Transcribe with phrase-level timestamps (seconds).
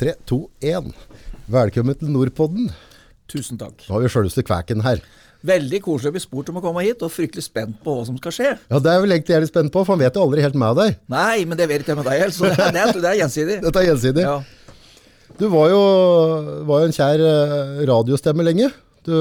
[0.00, 0.86] 3, 2, 1.
[1.52, 2.70] Velkommen til Nordpodden.
[3.28, 3.82] Tusen takk.
[3.84, 5.02] Nå har vi sjølveste Kvæken her.
[5.44, 8.16] Veldig koselig å bli spurt om å komme hit, og fryktelig spent på hva som
[8.16, 8.54] skal skje.
[8.72, 10.56] Ja, Det er vel egentlig jeg litt spent på, for han vet jo aldri helt
[10.56, 10.96] med deg.
[11.12, 13.10] Nei, men det vet ikke jeg med deg heller, så det er, det er, det
[13.10, 13.58] er gjensidig.
[13.66, 14.24] Dette er gjensidig.
[14.24, 14.38] Ja.
[15.36, 15.82] Du var jo,
[16.72, 18.70] var jo en kjær eh, radiostemme lenge.
[19.06, 19.14] Du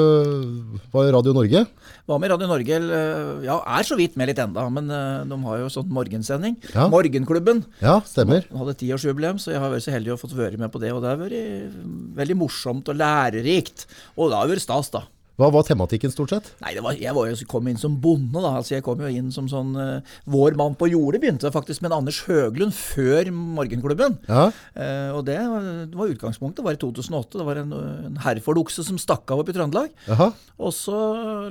[0.92, 1.62] var i Radio Norge.
[2.10, 5.22] Var med i Radio Norge, eller, ja, er så vidt med litt enda, men eh,
[5.30, 6.58] de har jo sånn morgensending.
[6.74, 6.88] Ja.
[6.92, 7.64] Morgenklubben.
[7.84, 8.44] Ja, stemmer.
[8.50, 10.92] De hadde tiårsjubileum, så jeg har vært så heldig å fått være med på det.
[10.96, 11.80] Og det har vært
[12.20, 13.88] veldig morsomt og lærerikt.
[14.18, 15.06] Og det har vært stas, da.
[15.40, 16.52] Hva var tematikken stort sett?
[16.64, 18.58] Nei, det var, jeg var jo, kom inn som bonde, da.
[18.60, 21.94] Altså, jeg kom jo inn som sånn uh, Vår mann på jordet begynte faktisk med
[21.94, 24.20] en Anders Høglund før Morgenklubben.
[24.30, 24.50] Ja,
[24.80, 26.60] Uh, og det var, det var utgangspunktet.
[26.60, 27.40] Det var i 2008.
[27.40, 29.92] Det var en, en Herford-okse som stakk av oppe i Trøndelag.
[30.14, 30.30] Aha.
[30.60, 31.00] Og så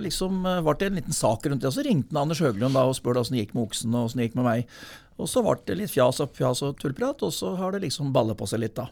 [0.03, 1.71] liksom eh, ble det en liten sak rundt det.
[1.71, 4.23] Og så ringte Anders Høglund da og spurte åssen det gikk med oksen og åssen
[4.23, 4.79] det gikk med meg.
[5.19, 8.13] Og så ble det litt fjas og fjas og tullprat, og så har det liksom
[8.15, 8.87] ballet på seg litt, da.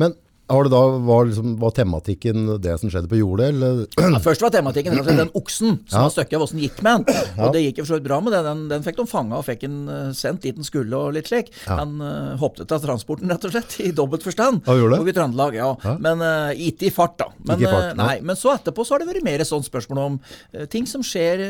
[0.00, 0.16] Men
[0.50, 3.52] har det da, var, liksom, var tematikken det som skjedde på jordet?
[3.96, 6.02] Ja, først var tematikken altså, den oksen som Ja.
[6.02, 7.20] var støkket av åssen gikk med den.
[7.38, 8.42] Og det gikk jo for så vidt bra med det.
[8.44, 11.30] Den, den fikk de fanga og fikk den eh, sendt dit den skulle og litt
[11.30, 11.48] slik.
[11.70, 14.60] Han uh, hoppet av transporten rett og slett, i dobbelt forstand.
[14.66, 15.14] Ja, gjorde det?
[15.16, 15.70] Trøndelag, ja.
[15.86, 15.94] Ja.
[16.02, 17.30] Men uh, ikke i fart, da.
[17.46, 18.18] Men, fart, nei.
[18.20, 21.44] men så etterpå så har det vært mer sånn spørsmål om uh, ting som skjer,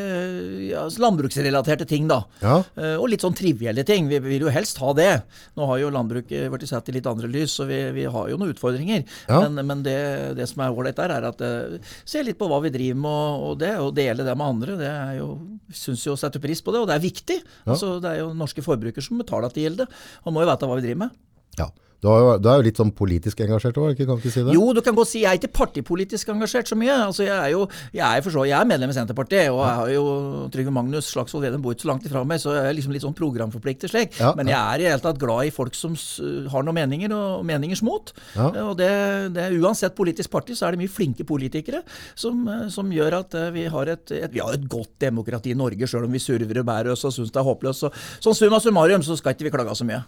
[0.68, 2.22] ja, landbruksrelaterte ting, da.
[2.42, 2.60] Ja.
[3.00, 4.06] Og litt sånn trivielle ting.
[4.10, 5.10] Vi vil jo helst ha det.
[5.58, 8.38] Nå har jo landbruket blitt sett i litt andre lys, så vi, vi har jo
[8.38, 8.81] noen utfordringer.
[9.28, 9.42] Ja.
[9.44, 9.96] Men, men det,
[10.38, 13.44] det som er ålreit der, er at uh, se litt på hva vi driver med,
[13.48, 14.78] og, det, og dele det med andre.
[14.80, 15.28] Det er jo,
[15.76, 17.38] syns jo å sette pris på det, og det er viktig.
[17.66, 19.88] Altså, det er jo norske forbrukere som betaler til gilde,
[20.24, 21.22] og må jo vite hva vi driver med.
[21.60, 21.70] ja.
[22.02, 24.42] Du, har jo, du er jo litt sånn politisk engasjert òg, kan du ikke si
[24.42, 24.54] det?
[24.56, 26.96] Jo, du kan godt si jeg er ikke partipolitisk engasjert så mye.
[27.04, 27.60] Altså, jeg er jo
[27.94, 30.06] jeg er, forstå, jeg er medlem i Senterpartiet, og jeg har jo
[30.50, 33.04] Trygve Magnus Slagsvold Vedum bor ikke så langt ifra meg, så jeg er liksom litt
[33.04, 34.18] sånn programforpliktet slik.
[34.18, 37.44] Ja, Men jeg er i hele tatt glad i folk som har noen meninger, og
[37.46, 38.10] meningers mot.
[38.34, 38.48] Ja.
[38.64, 38.90] Og det,
[39.36, 41.84] det, uansett politisk parti, så er det mye flinke politikere
[42.18, 45.54] som, eh, som gjør at eh, vi har et, et, vi har et godt demokrati
[45.54, 47.86] i Norge, sjøl om vi surver og bærer oss og syns det er håpløst.
[47.86, 47.94] Så,
[48.26, 50.02] sånn summa summarum så skal ikke vi klage så mye.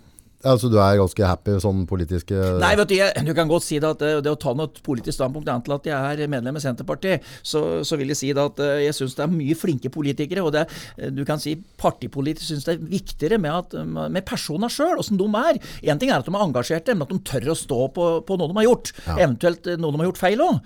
[0.45, 3.79] Altså, du er ganske happy sånn politiske Nei, vet du, jeg, du kan godt si
[3.81, 6.59] det at eh, det å ta noe politisk standpunkt annet til at jeg er medlem
[6.59, 9.57] i Senterpartiet, så, så vil jeg si det at eh, jeg syns det er mye
[9.57, 10.45] flinke politikere.
[10.45, 13.79] Og det, er- du kan si partipolitisk syns det er viktigere med, at,
[14.13, 15.61] med personene sjøl, åssen de er.
[15.89, 18.37] Én ting er at de er engasjerte, men at de tør å stå på, på
[18.41, 18.93] noe de har gjort.
[19.17, 20.61] Eventuelt eh, noe de har gjort feil òg.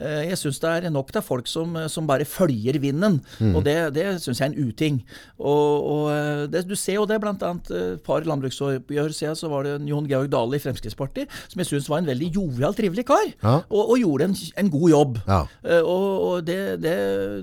[0.00, 3.20] Jeg syns det er nok det er folk som, som bare følger vinden,
[3.54, 5.00] og det, det syns jeg er en uting.
[5.38, 9.64] Og, og eh, det, Du ser jo det eh, et par landbruksoppgjør siden, så var
[9.66, 13.06] det en Jon Georg Dale i Fremskrittspartiet, som jeg syns var en veldig jovial, trivelig
[13.08, 13.56] kar, Ja.
[13.68, 15.18] og, og gjorde en, en god jobb.
[15.28, 15.40] Ja.
[15.64, 16.94] Eh, Og, og det, det,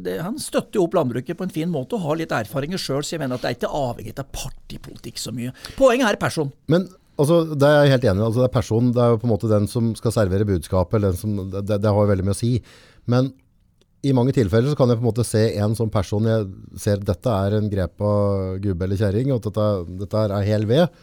[0.05, 3.03] det, Han støtter jo opp landbruket på en fin måte og har litt erfaringer sjøl,
[3.05, 5.53] så jeg mener at det er ikke avhengig av partipolitikk så mye.
[5.77, 6.51] Poenget er person.
[6.71, 6.87] Men
[7.19, 8.25] altså, det er jeg helt enig i.
[8.29, 11.07] Altså, det er personen, det er jo på en måte den som skal servere budskapet.
[11.19, 12.55] Som, det, det har jo veldig mye å si.
[13.11, 13.31] Men
[14.01, 16.47] i mange tilfeller så kan jeg på en måte se en sånn person jeg
[16.81, 18.11] ser dette er en grepa
[18.61, 19.67] gubbe eller kjerring, og at dette,
[20.05, 21.01] dette er hel ved.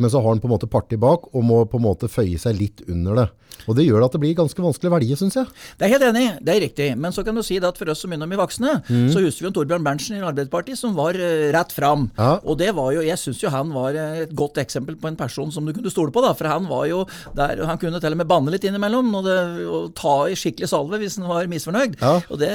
[0.00, 2.40] Men så har han på en måte parti bak og må på en måte føye
[2.40, 3.28] seg litt under det.
[3.68, 5.48] Og det gjør at det blir ganske vanskelig å velge, syns jeg.
[5.78, 6.88] Det er helt enig, det er riktig.
[7.00, 8.76] Men så kan du si det at for oss som begynner å bli voksne,
[9.12, 12.08] så husker vi jo Torbjørn Berntsen i Arbeiderpartiet som var uh, rett fram.
[12.16, 12.32] Ja.
[12.44, 15.18] Og det var jo, jeg syns jo han var eh, et godt eksempel på en
[15.18, 16.32] person som du kunne stole på, da.
[16.38, 17.02] For han var jo
[17.36, 19.36] der Han kunne til og med banne litt innimellom og, det,
[19.66, 21.98] og ta i skikkelig salve hvis han var misfornøyd.
[22.00, 22.14] Ja.
[22.32, 22.50] Og det,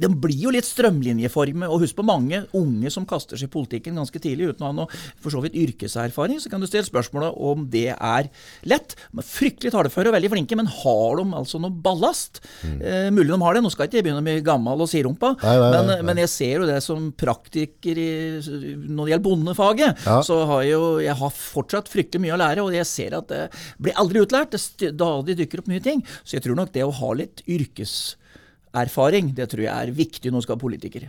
[0.00, 1.68] det blir jo litt strømlinjeformet.
[1.70, 4.78] Og husk på mange unge som kaster seg i politikken ganske tidlig uten å ha
[4.82, 6.40] noe for så vidt yrkeserfaring.
[6.42, 8.28] Så kan du stille spørsmålet om det er
[8.68, 8.96] lett.
[9.16, 12.42] Men fryktelig taleføre og veldig flinke, men har de altså noe ballast?
[12.66, 13.64] Eh, mulig de har det.
[13.64, 16.32] Nå skal ikke jeg begynne med gammel og sirumpa, Nei, nei, nei, men, men jeg
[16.32, 20.04] ser jo det som praktiker i, når det gjelder bondefaget.
[20.06, 20.20] Ja.
[20.26, 23.30] Så har jeg jo jeg har fortsatt fryktelig mye å lære, og jeg ser at
[23.30, 23.42] det
[23.80, 24.54] blir aldri utlært.
[24.54, 26.02] Det stadig dukker opp nye ting.
[26.24, 30.42] Så jeg tror nok det å ha litt yrkeserfaring, det tror jeg er viktig når
[30.42, 31.08] du skal være politiker.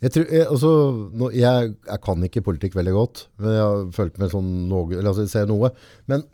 [0.00, 0.70] Jeg, tror, jeg, altså,
[1.36, 5.10] jeg, jeg kan ikke politikk veldig godt, men jeg har følt med sånn noe, eller
[5.12, 5.72] altså, jeg ser noe.
[6.08, 6.24] Men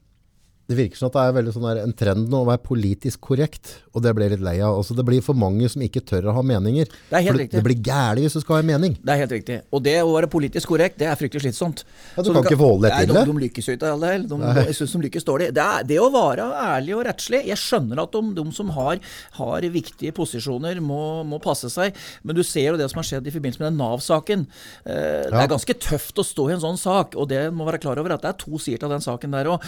[0.66, 3.20] det virker som at det er veldig sånn der, en trend nå å være politisk
[3.28, 4.80] korrekt, og det blir litt lei av.
[4.80, 6.88] Altså, det blir for mange som ikke tør å ha meninger.
[7.10, 7.54] Det er helt riktig.
[7.60, 8.96] det blir gærlig hvis du skal ha en mening.
[8.98, 9.58] Det er helt riktig.
[9.70, 11.84] Og det å være politisk korrekt, det er fryktelig slitsomt.
[12.16, 13.24] Ja, du Så kan ikke få holde deg til de, det.
[13.30, 14.26] De lykkes jo ikke alle heller.
[14.32, 15.48] De, jeg syns de lykkes dårlig.
[15.54, 19.00] Det, er, det å være ærlig og rettslig Jeg skjønner at de, de som har,
[19.38, 21.94] har viktige posisjoner, må, må passe seg.
[22.26, 24.44] Men du ser jo det som har skjedd i forbindelse med den Nav-saken.
[24.82, 27.80] Eh, Det er ganske tøft å stå i en sånn sak, og det må være
[27.86, 29.62] klar over at det er to sider av den saken der òg.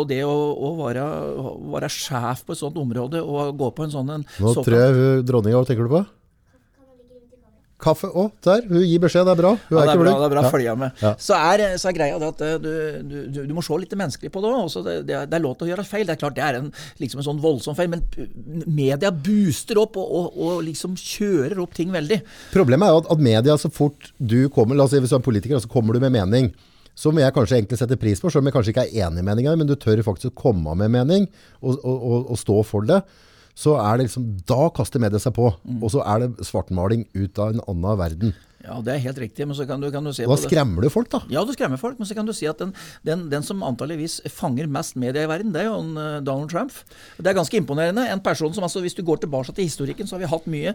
[0.00, 1.04] Og, det- å, å være,
[1.76, 4.80] være sjef på et sånt område og gå på en sånn en Nå såkalt- tror
[4.80, 6.06] jeg dronninga, hva tenker du på?
[7.80, 8.60] Kaffe Å, der.
[8.68, 9.50] Hun gir beskjed, det er bra.
[9.56, 10.74] Hun Ja, er det er bra, det er bra Ja.
[10.76, 10.98] med.
[11.00, 11.14] Ja.
[11.16, 12.68] Så, er, så er greia det at eh, du,
[13.08, 14.68] du, du, du må se litt menneskelig på det òg.
[14.84, 16.04] Det, det, det er lov til å gjøre feil.
[16.04, 16.68] Det er klart det er en,
[17.00, 18.04] liksom en sånn voldsom feil, men
[18.68, 22.20] media booster opp og, og, og liksom kjører opp ting veldig.
[22.52, 25.16] Problemet er jo at, at media, så fort du kommer, la oss si hvis du
[25.16, 26.52] er politiker, så kommer du med mening,
[26.98, 29.26] som jeg kanskje egentlig setter pris på, selv om jeg kanskje ikke er enig i
[29.26, 31.28] meninga, men du tør faktisk å komme med mening
[31.62, 33.00] og, og, og, og stå for det,
[33.60, 35.82] så er det liksom, da kaster media seg på, Mm.
[35.84, 38.34] og så er det svartmaling ut av en annen verden.
[38.60, 40.90] Ja, det er helt riktig, men så kan du, kan du se da skremmer du
[40.92, 41.22] folk da.
[41.32, 42.74] Ja, du skremmer folk, men så kan du si at den,
[43.06, 46.52] den, den som antageligvis fanger mest media i verden, det er jo en, uh, Donald
[46.52, 46.74] Trump.
[47.16, 48.04] Det er ganske imponerende.
[48.12, 50.74] En person som altså, Hvis du går tilbake til historikken, så har vi hatt mye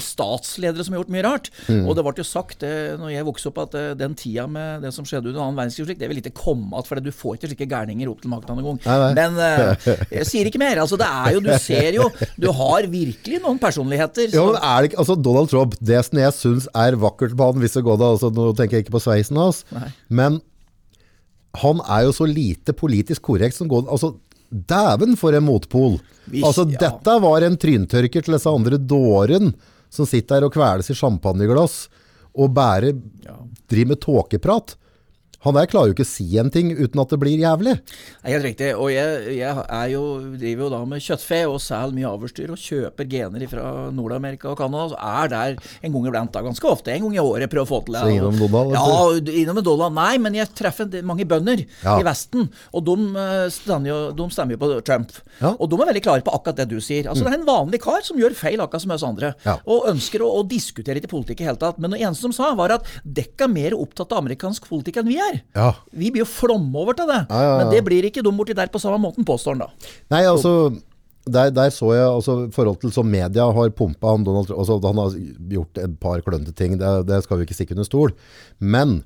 [0.00, 1.50] statsledere som har gjort mye rart.
[1.68, 1.84] Mm.
[1.84, 2.72] Og det ble jo sagt det,
[3.02, 5.98] når jeg vokste opp, at uh, den tida med det som skjedde under annen verdenskrig,
[6.00, 8.80] det vil ikke komme igjen, for du får ikke slike gærninger opp til makta noen
[8.80, 9.12] gang.
[9.16, 10.80] Men uh, jeg sier ikke mer.
[10.86, 12.08] altså det er jo, Du ser jo
[12.40, 14.32] Du har virkelig noen personligheter.
[14.36, 17.48] Ja, men er det ikke, altså Donald Trump, det som jeg synes er vakkert på
[17.50, 19.88] han, hvis det går da, altså, nå tenker jeg ikke på sveisen hans, Nei.
[20.08, 20.40] men
[21.62, 24.12] han er jo så lite politisk korrekt som går, altså
[24.52, 25.98] dæven for en motpol.
[26.30, 26.78] Hvis- altså ja.
[26.78, 29.54] dette var en tryntørker til disse andre dåren
[29.90, 31.88] som sitter der og kveles i champagneglass
[32.36, 32.92] og bare
[33.24, 33.36] Ja.
[33.68, 34.76] driver med tåkeprat.
[35.46, 37.76] Han der klarer jo ikke å si en ting uten at det blir jævlig.
[38.26, 38.72] Helt riktig.
[38.74, 40.02] Og jeg, jeg er jo,
[40.36, 44.58] driver jo da med kjøttfe og selger mye avlsdyr og kjøper gener fra Nord-Amerika og
[44.58, 44.88] Canada.
[44.92, 45.56] Så er der
[45.86, 46.92] en gang iblant, da, ganske ofte.
[46.96, 48.02] En gang i året prøver å få til det.
[48.02, 49.94] Så innom Donald, Ja, innom Donald.
[49.96, 51.98] Nei, men jeg treffer mange bønder Ja.
[52.00, 55.12] i Vesten, og de, eh, jo, de stemmer jo på Trump.
[55.40, 55.54] Ja.
[55.60, 57.06] Og de er veldig klare på akkurat det du sier.
[57.06, 59.58] Altså, Det er en vanlig kar som gjør feil akkurat som oss andre, Ja.
[59.66, 61.78] og ønsker å, å diskutere ikke politikk i hele tatt.
[61.78, 65.06] Men det eneste de sa, var at dekka er mer opptatt av amerikansk politikk enn
[65.10, 65.35] vi er.
[65.56, 65.70] Ja.
[65.92, 67.22] Vi blir jo flomme over til det.
[67.30, 67.54] Ja, ja.
[67.60, 69.94] Men det blir ikke de borti der på samme måten, påstår han da.
[70.14, 70.52] Nei, altså
[71.26, 74.78] der, der så jeg altså forhold til som media har pumpa han Donald Trump, altså,
[74.84, 75.16] Han har
[75.56, 78.14] gjort et par klønete ting, det, det skal vi ikke stikke under stol.
[78.60, 79.00] Men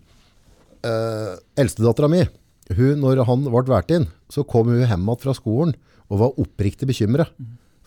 [0.85, 2.27] eh, eldstedattera mi,
[2.77, 5.73] hun, når han ble valgt inn, så kom hun hjem igjen fra skolen
[6.11, 7.27] og var oppriktig bekymra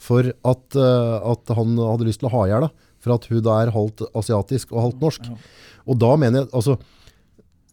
[0.03, 2.67] for at, eh, at han hadde lyst til å ha i hjel.
[3.03, 5.31] For at hun da er halvt asiatisk og halvt norsk.
[5.91, 6.77] Og da mener jeg altså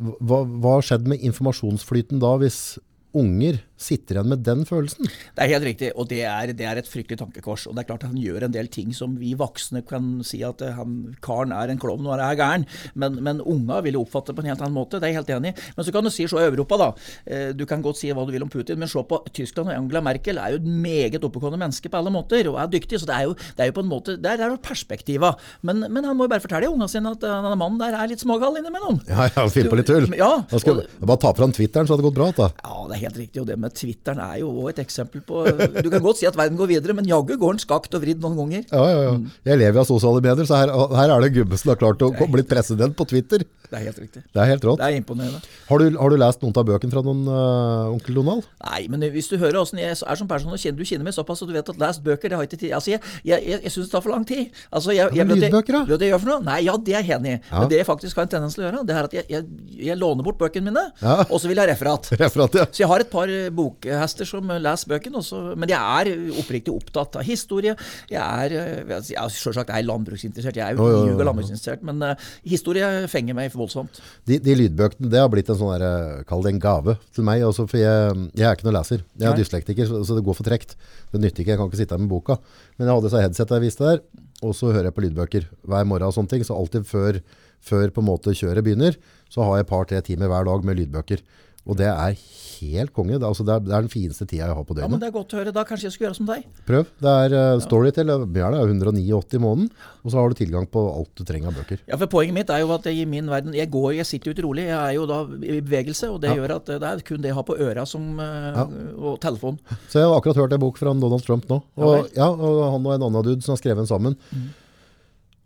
[0.00, 2.78] hva, hva har skjedd med informasjonsflyten da, hvis
[3.16, 5.08] unger sitter igjen med den følelsen?
[5.36, 7.64] Det er helt riktig, og det er, det er et fryktelig tankekors.
[7.66, 10.42] Og det er klart at han gjør en del ting som vi voksne kan si
[10.44, 14.04] at eh, han, karen er en klovn og er gæren, men, men unga vil jo
[14.04, 15.00] oppfatte det på en helt annen måte.
[15.00, 15.68] Det er jeg helt enig i.
[15.78, 16.90] Men så kan du si se Europa, da.
[17.24, 19.76] Eh, Du kan godt si hva du vil om Putin, men se på Tyskland og
[19.78, 23.00] Angela Merkel er jo et meget oppegående menneske på alle måter, og er dyktig.
[23.00, 25.32] Så det er jo, det er jo på en måte Der er det perspektiva.
[25.66, 28.12] Men, men han må jo bare fortelle unga sine at eh, denne mannen der er
[28.12, 29.00] litt smågal innimellom.
[29.08, 30.06] Ja, ja, finne på litt tull.
[30.20, 32.30] Ja, og, skal bare ta fram Twitteren, så hadde det gått bra.
[32.36, 32.52] Da.
[32.60, 33.42] Ja, det er helt riktig.
[33.42, 35.44] Og det med Twitteren er jo også et eksempel på
[35.80, 38.20] Du kan godt si at verden går videre, men jaggu går den skakt og vridd
[38.22, 38.66] noen ganger.
[38.70, 39.16] Ja, ja, ja.
[39.50, 42.04] Jeg lever av sosiale medier, så her, her er det en gubbe som har klart
[42.04, 43.46] å bli president på Twitter.
[43.70, 44.20] Det er helt riktig.
[44.34, 44.80] Det er helt rått.
[44.80, 45.38] Det er imponerende.
[45.68, 48.48] Har du, har du lest noen av bøkene fra noen uh, onkel Donald?
[48.64, 51.14] Nei, men hvis du hører åssen jeg er som person, og kjenner, du kjenner meg
[51.14, 53.60] såpass at du vet at lest bøker, det har ikke tid Altså, jeg, jeg, jeg,
[53.66, 54.58] jeg syns det tar for lang tid.
[54.74, 55.82] Altså, jeg, jeg, lydbøker, da?
[55.86, 56.40] Vet du hva jeg for noe?
[56.48, 57.38] Nei, ja, det er jeg enig i.
[57.52, 60.26] Men det jeg faktisk har en tendens til å gjøre, det er at jeg, låner
[60.26, 60.84] bort bøkene mine,
[61.28, 62.10] og så vil jeg ha referat.
[62.24, 62.66] Referat, ja.
[62.90, 66.72] Jeg har et par eh, bokhester som eh, leser bøkene, også, men jeg er oppriktig
[66.74, 67.76] opptatt av historie.
[68.10, 72.24] Jeg er eh, jeg er selvsagt er landbruksinteressert, jeg er jo juga landbruksinteressert, men uh,
[72.42, 74.00] historie fenger meg voldsomt.
[74.26, 77.44] De, de lydbøkene, det har blitt en sånn der, kall det en gave til meg,
[77.46, 79.04] også, for jeg, jeg er ikke noen leser.
[79.20, 80.74] Jeg er dyslektiker, så, så det går for trekt.
[81.14, 82.40] Det nytter ikke, jeg kan ikke sitte her med boka.
[82.74, 84.02] Men jeg hadde så headset jeg viste der,
[84.42, 86.42] og så hører jeg på lydbøker hver morgen og sånne ting.
[86.46, 87.20] Så alltid før,
[87.62, 88.98] før på en måte kjøret begynner,
[89.30, 91.22] så har jeg et par-tre timer hver dag med lydbøker.
[91.68, 92.14] Og det er
[92.60, 93.14] helt konge.
[93.18, 94.86] Det er, altså, det er, det er den fineste tida jeg har på døgnet.
[94.86, 95.00] Ja, men.
[95.02, 95.52] Det er godt å høre.
[95.54, 96.46] Da kanskje jeg skulle gjøre som deg.
[96.68, 96.88] Prøv.
[97.04, 99.68] Det er uh, Storytel, det er 189 i måneden,
[100.00, 101.82] og så har du tilgang på alt du trenger av bøker.
[101.88, 104.36] Ja, for Poenget mitt er jo at i min verden Jeg går, jeg sitter jo
[104.36, 104.66] ikke rolig.
[104.70, 106.38] Jeg er jo da i bevegelse, og det Ja.
[106.40, 108.66] gjør at det er kun det jeg har på øra som, uh, Ja.
[108.96, 109.60] og telefon.
[109.88, 111.62] Så jeg har akkurat hørt en bok fra Donald Trump nå.
[111.76, 112.08] Og.
[112.08, 112.10] Mm.
[112.16, 114.16] ja, og han og en annen dude som har skrevet den sammen.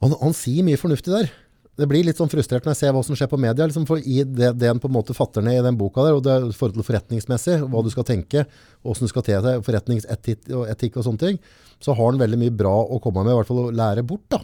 [0.03, 1.31] Han, han sier mye fornuftig der.
[1.75, 3.67] Det blir litt sånn frustrert når jeg ser hva som skjer på media.
[3.67, 6.15] Liksom for I det, det en på en måte fatter ned i den boka der,
[6.15, 8.45] og det er forhold til forretningsmessig, hva du skal tenke,
[8.87, 11.41] hvordan du skal te deg, forretningsetikk og, etikk og sånne ting,
[11.83, 14.29] så har han veldig mye bra å komme med, i hvert fall å lære bort.
[14.37, 14.43] da.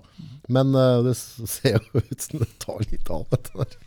[0.50, 1.14] Men uh, det
[1.56, 3.78] ser jo ut som det tar litt av dette der.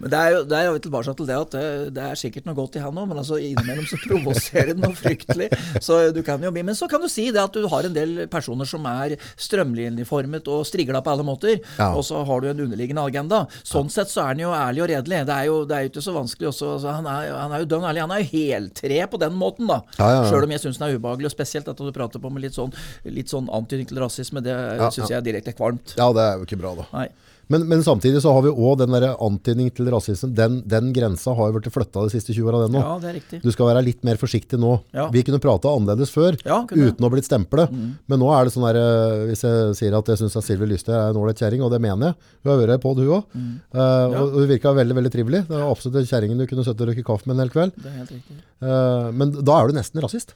[0.00, 2.46] Men det er jo, det er jo tilbake til det at det, det er sikkert
[2.48, 5.48] noe godt i han òg, men altså innimellom så provoserer det noe fryktelig.
[5.84, 7.94] Så du kan jo bli, Men så kan du si det at du har en
[7.94, 11.92] del personer som er strømlinjeformet og strigla på alle måter, Ja.
[11.94, 13.46] og så har du en underliggende agenda.
[13.64, 15.22] Sånn sett så er han jo ærlig og redelig.
[15.26, 16.72] Det er jo, det er jo ikke så vanskelig også.
[16.74, 18.04] Altså, han, er, han er jo dønn ærlig.
[18.04, 19.80] Han er jo heltre på den måten, da.
[19.98, 20.24] Ja, ja.
[20.30, 22.56] Sjøl om jeg syns den er ubehagelig, og spesielt dette du prater på med litt
[22.58, 22.72] sånn,
[23.06, 25.94] litt sånn antydning til rasisme, det Ja, syns jeg er direkte kvalmt.
[25.98, 26.88] Ja, det er jo ikke bra da.
[26.94, 27.08] Nei.
[27.52, 30.30] Men, men samtidig så har vi også den antydning til rasisme.
[30.36, 32.82] Den, den grensa har jo vært flytta de siste 20 åra, den nå.
[32.84, 33.40] Ja, det er riktig.
[33.44, 34.76] Du skal være litt mer forsiktig nå.
[34.96, 35.08] Ja.
[35.14, 37.72] Vi kunne prate annerledes før, Ja, uten å blitt stemplet.
[38.10, 40.96] Men nå er det sånn der, eh, hvis jeg sier at jeg syns Silvi Lysthaug
[40.96, 42.32] er en ålreit kjerring, og det mener jeg.
[42.44, 43.36] Hun har vært på hun òg.
[43.74, 45.44] Og hun virka veldig veldig trivelig.
[45.48, 47.76] Det er absolutt den kjerringen du kunne sittet og røyke kaffe med en hel kveld.
[47.78, 48.40] Det er helt riktig.
[48.64, 50.34] Eh, men da er du nesten rasist.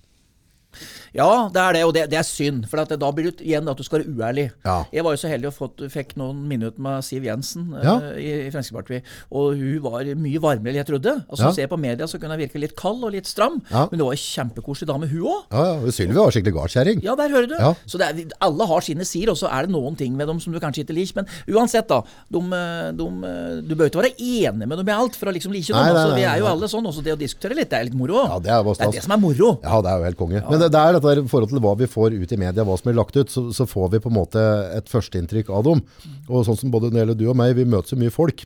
[1.17, 2.67] Ja, det er det, og det, det er synd.
[2.71, 4.47] For at det, da blir det igjen at du skal være uærlig.
[4.67, 4.79] Ja.
[4.93, 7.97] Jeg var jo så heldig å fått, fikk noen minutter med Siv Jensen ja.
[8.03, 9.09] uh, i, i Fremskrittspartiet.
[9.35, 11.17] Og hun var mye varmere enn jeg trodde.
[11.29, 11.55] Altså Ja.
[11.59, 13.61] Ser jeg på media, så kunne hun virke litt kald og litt stram.
[13.71, 13.87] Ja.
[13.91, 15.41] Men det var en kjempekoselig dame, hun òg.
[15.55, 15.95] Ja, ja.
[15.95, 17.03] Sylvi var skikkelig gardskjerring.
[17.07, 17.57] Ja, der hører du.
[17.89, 20.55] Så er, alle har sine sider, og så er det noen ting med dem som
[20.55, 21.23] du kanskje ikke liker.
[21.23, 22.03] Men uansett, da.
[22.29, 25.35] De, eh, de, eh, du bør ikke være enig med dem i alt for å
[25.35, 25.79] liksom like dem.
[25.79, 26.55] Nei, nei, altså, vi er jo nei.
[26.55, 26.91] alle sånn.
[26.93, 28.21] Også det å diskutere litt, det er litt moro.
[28.27, 29.51] Ja, det er det er det som er moro.
[29.65, 30.43] Ja, det er jo helt konge.
[30.49, 32.67] Men det, det er dette der, i forhold til hva vi får ut i media,
[32.67, 34.45] hva som blir lagt ut, så, så får vi på en måte
[34.77, 35.83] et førsteinntrykk av dem.
[36.29, 38.45] Og sånn som både du og meg, vi møter så mye folk.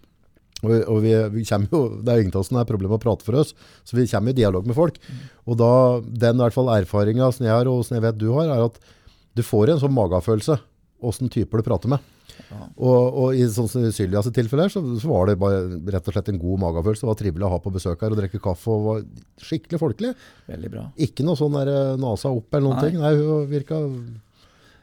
[0.63, 3.03] Og, og vi, vi jo, det er jo ingen av oss som er problemet å
[3.03, 3.51] prate for oss,
[3.83, 5.01] så vi kommer i dialog med folk.
[5.51, 5.73] Og da,
[6.07, 8.69] den i hvert fall erfaringen som jeg har, og som jeg vet du har, er
[8.69, 8.79] at
[9.35, 10.59] du får en sånn magefølelse,
[11.03, 12.12] hvordan typer du prater med.
[12.53, 15.63] Og, og i sånn Sylvias tilfelle så, så var det bare
[15.95, 17.05] rett og slett en god magefølelse.
[17.05, 19.07] Det var trivelig å ha på besøk her og drikke kaffe, og var
[19.43, 20.13] skikkelig folkelig.
[20.51, 20.85] Veldig bra.
[21.07, 22.91] Ikke noe sånn der eh, nasa opp eller noen Nei.
[22.91, 23.01] ting.
[23.03, 23.81] Nei, hun virka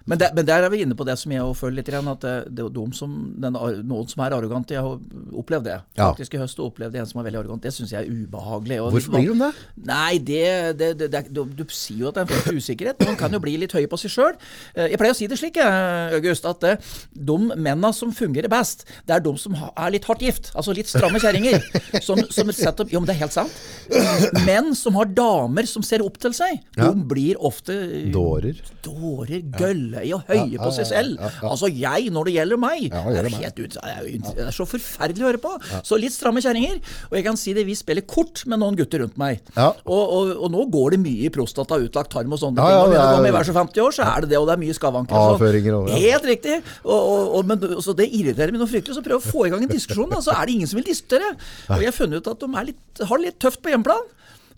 [0.06, 2.34] Men, der- men der er vi inne på det som jeg føler litt, at det,
[2.56, 3.54] det er de som, den,
[3.86, 4.74] noen som er arrogante.
[4.74, 4.98] Jeg har
[5.38, 5.76] opplevd det.
[6.16, 7.62] Faktisk i høst opplevde jeg en som er veldig arrogant.
[7.62, 8.80] Det syns jeg er ubehagelig.
[8.82, 9.52] Og Hvorfor blir de det?
[9.90, 13.06] Nei, det, det, det, du, du sier jo at det er en form for usikkerhet.
[13.06, 14.40] Man kan jo bli litt høy på seg sjøl.
[14.76, 19.18] Jeg pleier å si det slik, August, at eh, de mennene som fungerer best, det
[19.20, 20.52] er de som er litt hardt gift.
[20.56, 21.60] Altså litt stramme kjerringer.
[22.02, 23.54] Som, som setter Jo, men det er helt sant.
[24.46, 27.76] Menn som har damer som ser opp til seg, de blir ofte
[28.14, 28.60] Dårer.
[28.86, 29.42] dårer,
[29.90, 31.20] gølle i og høye på seg selv.
[31.42, 32.88] Altså jeg, når det gjelder meg.
[32.90, 35.54] Det er helt ut, det, er så forferdelig å høre på.
[35.86, 36.80] Så litt stramme kjerringer.
[37.10, 39.42] Og jeg kan si det, vi spiller kort med noen gutter rundt meg.
[39.58, 39.72] Ja.
[39.86, 42.78] Og, og, og nå går det mye i prostata, utlagt tarm og sånne ting.
[42.80, 44.32] Når vi det begynner å er- komme i hver så 50 år, så er det
[44.34, 45.18] det, og det er mye skavanker.
[45.96, 46.60] Helt riktig.
[46.86, 49.00] Og, men, så det irriterer meg noe fryktelig.
[49.00, 50.88] Så prøv å få i gang en diskusjon, da, så er det ingen som vil
[50.90, 51.34] diskutere.
[51.70, 54.08] Og jeg har funnet ut at de litt, har det litt tøft på hjemmeplan.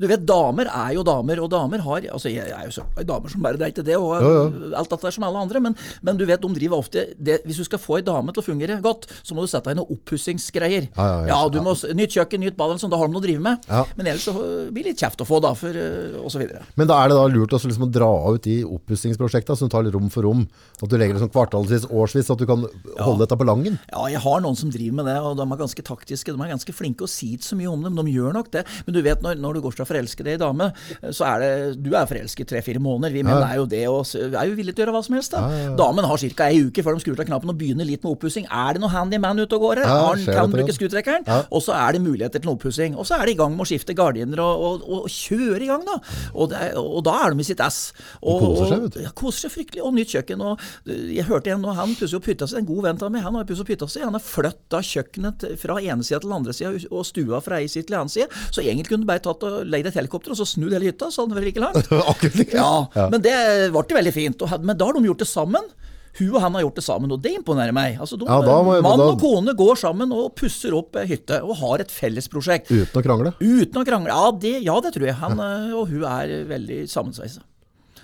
[0.01, 3.05] Du vet, Damer er jo damer, og damer har altså Jeg er jo så ei
[3.08, 4.31] damer som bare det er ikke det, og Ja,
[4.79, 7.62] alt dette er som alle andre, men, men du vet, de driver ofte det, Hvis
[7.62, 9.79] du skal få ei dame til å fungere godt, så må du sette deg i
[9.81, 10.88] noen oppussingsgreier.
[10.96, 11.39] Ja, ja, ja.
[11.53, 13.67] du må, Nytt kjøkken, nytt bad, sånn, da har de noe å drive med.
[13.70, 13.84] Ja.
[13.98, 16.63] Men ellers så blir det litt kjeft å få, da, for, øh, og så videre.
[16.79, 19.86] Men da er det da lurt også liksom å dra ut de oppussingsprosjektene som tar
[19.86, 20.46] litt rom for rom.
[20.81, 22.65] At du legger det sånn kvartalsvis, årsvis, at du kan
[22.98, 23.77] holde dette på langen.
[23.91, 26.34] Ja, jeg har noen som driver med det, og de er ganske taktiske.
[26.34, 28.01] De er ganske flinke og sier ikke så mye om dem.
[28.01, 28.65] de gjør nok det.
[28.88, 30.71] Men du vet, når, når du går fra forelske deg ei dame,
[31.12, 33.12] så er det Du er forelsket tre-fire måneder.
[33.13, 33.48] Vi menn Ja.
[33.51, 35.31] er jo det, og vi er jo villige til å gjøre hva som helst.
[35.31, 35.41] da.
[35.50, 35.75] Ja, ja.
[35.75, 36.43] Damen har ca.
[36.50, 38.45] ei uke før de skrur av knappen og begynner litt med oppussing.
[38.51, 41.27] Er det noe handyman ute og går han- kan det, bruke skrutrekkeren?
[41.51, 42.95] Og så er det muligheter til oppussing.
[42.98, 45.67] Og så er de i gang med å skifte gardiner og, og, og kjøre i
[45.67, 46.00] gang, da.
[46.36, 47.93] Og, det, og da er de i sitt ass.
[48.24, 49.00] Og, koser seg, vet du.
[49.01, 49.83] Ja, koser seg fryktelig.
[49.83, 50.41] Og nytt kjøkken.
[50.41, 53.21] Og jeg hørte en, og han pusser opp hytta si, en god venn av meg,
[53.24, 54.00] han har pusset opp hytta si.
[54.03, 57.67] Han har flytta kjøkkenet fra ene sida til den andre sida, og stua fra ei
[57.71, 58.27] side til andre side.
[58.51, 61.09] Så egentlig kunne du bare tatt og leid et helikopter og så snudd hele hytta,
[61.11, 62.53] så hadde den vært like langt.
[62.55, 63.09] Ja, Ja.
[63.11, 63.35] men det
[63.73, 64.41] ble veldig fint.
[64.45, 65.71] Og, men da har de gjort det sammen.
[66.19, 67.93] Hun og han har gjort det sammen, og det imponerer meg.
[68.03, 71.38] Altså, de, Ja, jeg- mann da- og kone går sammen og pusser opp ei hytte,
[71.41, 72.67] og har et fellesprosjekt.
[72.67, 73.31] Uten å krangle.
[73.39, 74.11] Uten å krangle.
[74.11, 75.15] Ja, det, ja, det tror jeg.
[75.21, 77.39] Han øh, og hun er veldig sammensveisa.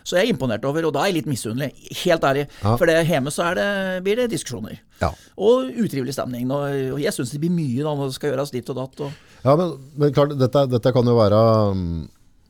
[0.07, 1.73] Så jeg er imponert over, og da er jeg litt misunnelig.
[2.05, 2.45] Helt ærlig.
[2.63, 2.77] Ja.
[2.79, 3.67] For det, hjemme så det,
[4.05, 4.77] blir det diskusjoner.
[5.01, 5.09] Ja.
[5.35, 6.47] Og utrivelig stemning.
[6.47, 9.03] Og, og jeg syns det blir mye da når det skal gjøres ditt og datt.
[9.03, 9.11] Og,
[9.47, 11.37] Ja, men, men klart, dette, dette kan jo være
[11.71, 11.85] um,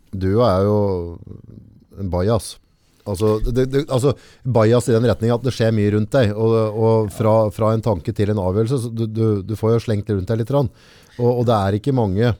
[0.10, 0.78] Du er jo
[1.98, 2.56] en bajas.
[3.08, 3.38] Altså,
[3.88, 4.14] altså
[4.44, 7.86] bajas i den retning at det skjer mye rundt deg, og, og fra, fra en
[7.86, 10.52] tanke til en avgjørelse, du, du, du får jo slengt det rundt deg litt.
[10.58, 12.34] Og, og det er ikke mange,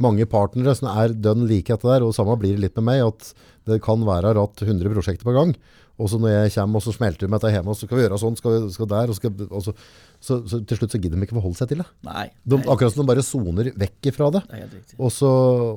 [0.00, 3.04] mange partnere som er dønn like etter der, og samme blir det litt med meg,
[3.10, 3.34] at
[3.70, 5.52] Det kan være ratt 100 prosjekter på gang.
[6.00, 8.04] Og så når jeg kommer og så smelter med dette hjemme, og så skal vi
[8.06, 9.74] gjøre sånn, skal, vi, skal der, og, skal, og så,
[10.20, 11.86] så, så til slutt så gidder de ikke forholde seg til det.
[12.04, 12.26] Nei.
[12.44, 14.42] De, akkurat som de bare soner vekk ifra det.
[14.52, 14.80] det.
[15.00, 15.28] Og så,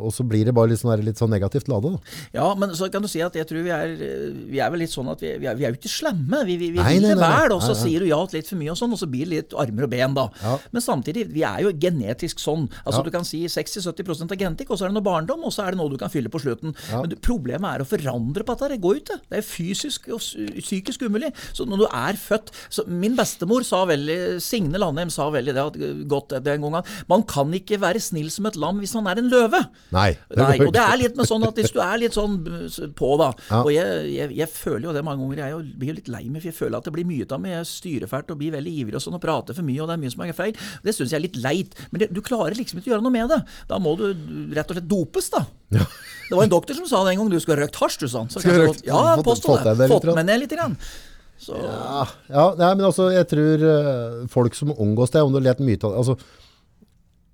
[0.03, 1.93] og så blir det bare litt sånn, der- litt sånn negativt lade.
[1.95, 2.17] Da.
[2.35, 3.93] Ja, men så kan du si at jeg tror vi er,
[4.51, 6.43] vi er vel litt sånn at vi, vi, er, vi er jo ikke slemme.
[6.49, 8.59] Vi, vi, vi Nei, vil det vel, og så sier du ja til litt for
[8.59, 10.27] mye og sånn, og så blir det litt armer og ben, da.
[10.43, 10.57] Ja.
[10.75, 12.67] Men samtidig, vi er jo genetisk sånn.
[12.83, 13.07] Altså Ja.
[13.07, 15.73] Du kan si 60-70 av genetikk, og så er det noe barndom, og så er
[15.73, 16.75] det noe du kan fylle på slutten.
[16.91, 17.01] Ja.
[17.03, 18.69] Men du, problemet er å forandre på dette.
[18.75, 19.17] Det går ikke.
[19.31, 20.21] Det er fysisk og
[20.59, 21.31] psykisk umulig.
[21.55, 25.89] Så når du er født så Min bestemor sa veldig, Signe Landheim sa veldig det,
[26.09, 29.29] godt den gangen, man kan ikke være snill som et lam hvis man er en
[29.31, 29.59] løve.
[29.95, 30.09] Nei.
[30.35, 33.11] Nei, og det er litt med sånn at hvis du er litt sånn uh, på,
[33.21, 33.61] da Ja.
[33.63, 35.43] Og jeg, jeg, jeg føler jo det mange ganger.
[35.53, 37.55] Jeg blir jo litt lei meg, for jeg føler at det blir mye av meg.
[37.57, 39.97] Jeg styrer fælt og blir veldig ivrig og sånn og prater for mye, og det
[39.97, 40.57] er mye som er feil.
[40.83, 41.77] Det syns jeg er litt leit.
[41.91, 43.41] Men det, du klarer liksom ikke å gjøre noe med det.
[43.69, 44.07] Da må du
[44.55, 45.45] rett og slett dopes, da.
[45.73, 47.31] Det var en doktor som sa det en gang.
[47.33, 48.29] Du skulle ha røkt hasj, du, sa han.
[48.33, 49.01] Så Skulle kanskje røkt- godt- Ja,
[49.63, 49.89] deg det.
[49.91, 50.53] Fått med ned litt.
[50.53, 50.77] Grann.
[51.43, 55.41] Så, Ja, ja nei, men altså, jeg tror eh, folk som omgås det, om du
[55.43, 56.17] let mye av altså,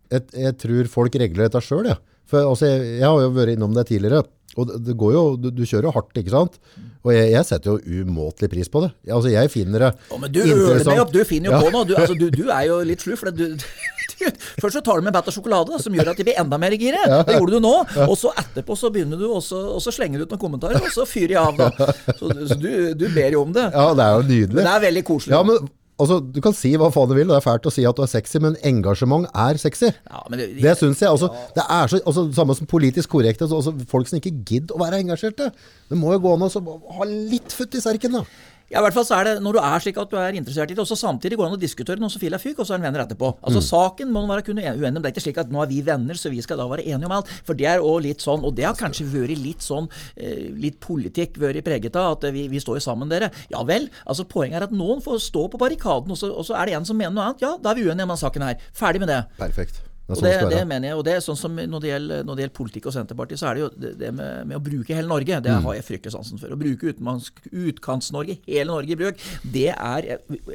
[0.09, 1.99] jeg, jeg tror folk regler dette sjøl, ja.
[2.29, 4.23] For altså, jeg, jeg har jo vært innom det tidligere,
[4.57, 6.57] og det, det går jo, du, du kjører jo hardt, ikke sant?
[7.05, 8.89] Og jeg, jeg setter jo umåtelig pris på det.
[9.07, 11.13] Altså, jeg finner det oh, men du interessant.
[11.13, 11.87] du finner jo på noe.
[11.87, 13.13] Du, altså, du, du er jo litt slu.
[13.19, 13.67] For det, du,
[14.59, 16.75] først så tar du med batt og sjokolade, som gjør at de blir enda mer
[16.79, 17.01] gire.
[17.27, 17.73] Det gjorde du nå.
[18.07, 20.79] Og så etterpå så begynner du, og så, og så slenger du ut noen kommentarer,
[20.83, 21.91] og så fyrer jeg av, da.
[22.19, 23.67] Så, så du, du ber jo om det.
[23.73, 24.63] Ja, det er jo nydelig.
[24.63, 25.35] Det er veldig koselig.
[25.37, 27.73] Ja, men altså, du kan si hva faen du vil, og det er fælt å
[27.73, 29.89] si at du er sexy, men engasjement er sexy.
[29.91, 31.11] Ja, men det, Det syns jeg.
[31.11, 33.47] Altså, Det er så, altså, Samme som politisk korrekte.
[33.47, 35.51] Altså, altså, folk som ikke gidder å være engasjerte.
[35.89, 38.23] Det må jo gå an å ha litt futt i serken, da.
[38.69, 40.69] Ja, i hvert fall så er det Når du er slik at du er interessert
[40.69, 42.67] i det, og så samtidig går det an å diskutere noe som jeg fyk, og
[42.67, 43.31] så er en venner etterpå.
[43.41, 45.01] Altså Saken må man være kun uenig om.
[45.01, 47.09] Det er ikke slik at nå er vi venner, så vi skal da være enige
[47.09, 47.31] om alt.
[47.47, 50.79] For det er også litt sånn, og det har kanskje vært litt sånn eh, litt
[50.83, 53.31] politikk vært preget av, at vi, vi står jo sammen, dere.
[53.53, 53.89] Ja vel.
[54.05, 56.79] altså Poenget er at noen får stå på barrikaden, og så, og så er det
[56.79, 57.45] en som mener noe annet.
[57.45, 58.59] Ja, da er vi uenige om denne saken her.
[58.77, 59.23] Ferdig med det.
[59.41, 59.88] Perfekt.
[60.09, 62.23] Det Og sånn det, det mener jeg, og det er sånn som når det gjelder,
[62.25, 64.95] når det gjelder politikk og Senterpartiet, så er det jo det, med, med å bruke
[64.97, 65.63] hele Norge, det Mm.
[65.67, 66.49] har jeg fryktelig sansen for.
[66.49, 69.21] Å bruke Utkants-Norge, hele Norge i bruk,
[69.53, 70.07] det er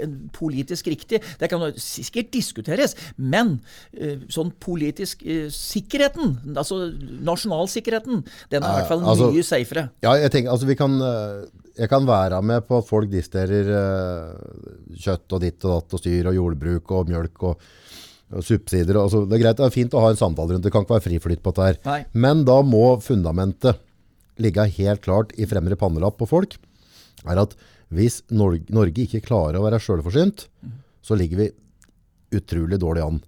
[0.02, 1.20] en politisk riktig.
[1.38, 3.60] Det kan sikkert diskuteres, men
[3.94, 6.80] eh, sånn politisk eh, sikkerheten, altså
[7.24, 9.88] nasjonalsikkerheten, den er i hvert fall altså- mye safere.
[10.02, 11.44] Ja, jeg tenker, altså vi kan eh,
[11.76, 14.34] Jeg kan være med på at folk disterer eh,
[14.94, 17.64] kjøtt og ditt og datt og styr og jordbruk og mjølk og
[18.42, 18.98] subsidier.
[19.00, 20.72] Altså, det er greit, det er fint å ha en samtale rundt det.
[20.74, 21.80] Kan ikke være friflytt på dette her.
[21.86, 22.00] Nei.
[22.26, 23.82] Men da må fundamentet
[24.42, 26.56] ligge helt klart i fremre pannelapp på folk.
[27.28, 27.54] Er at
[27.94, 30.48] hvis Norge, Norge ikke klarer å være selvforsynt,
[31.04, 31.52] så ligger vi
[32.34, 33.20] utrolig dårlig an.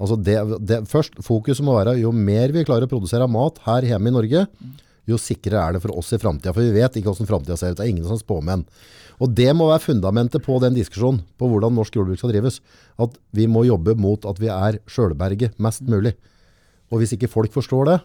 [0.00, 3.86] Altså det, det, først, fokuset må være jo mer vi klarer å produsere mat her
[3.90, 4.46] hjemme i Norge,
[5.04, 6.54] jo sikrere er det for oss i fremtiden.
[6.56, 7.78] For vi vet ikke hvordan fremtiden ser ut.
[7.78, 8.64] Det er ingen som spåmenn.
[9.22, 12.60] Og det må være fundamentet på den diskusjonen på hvordan norsk jordbruk skal drives.
[12.98, 16.14] At vi må jobbe mot at vi er sjølberget mest mulig.
[16.90, 17.98] Og hvis ikke folk forstår det,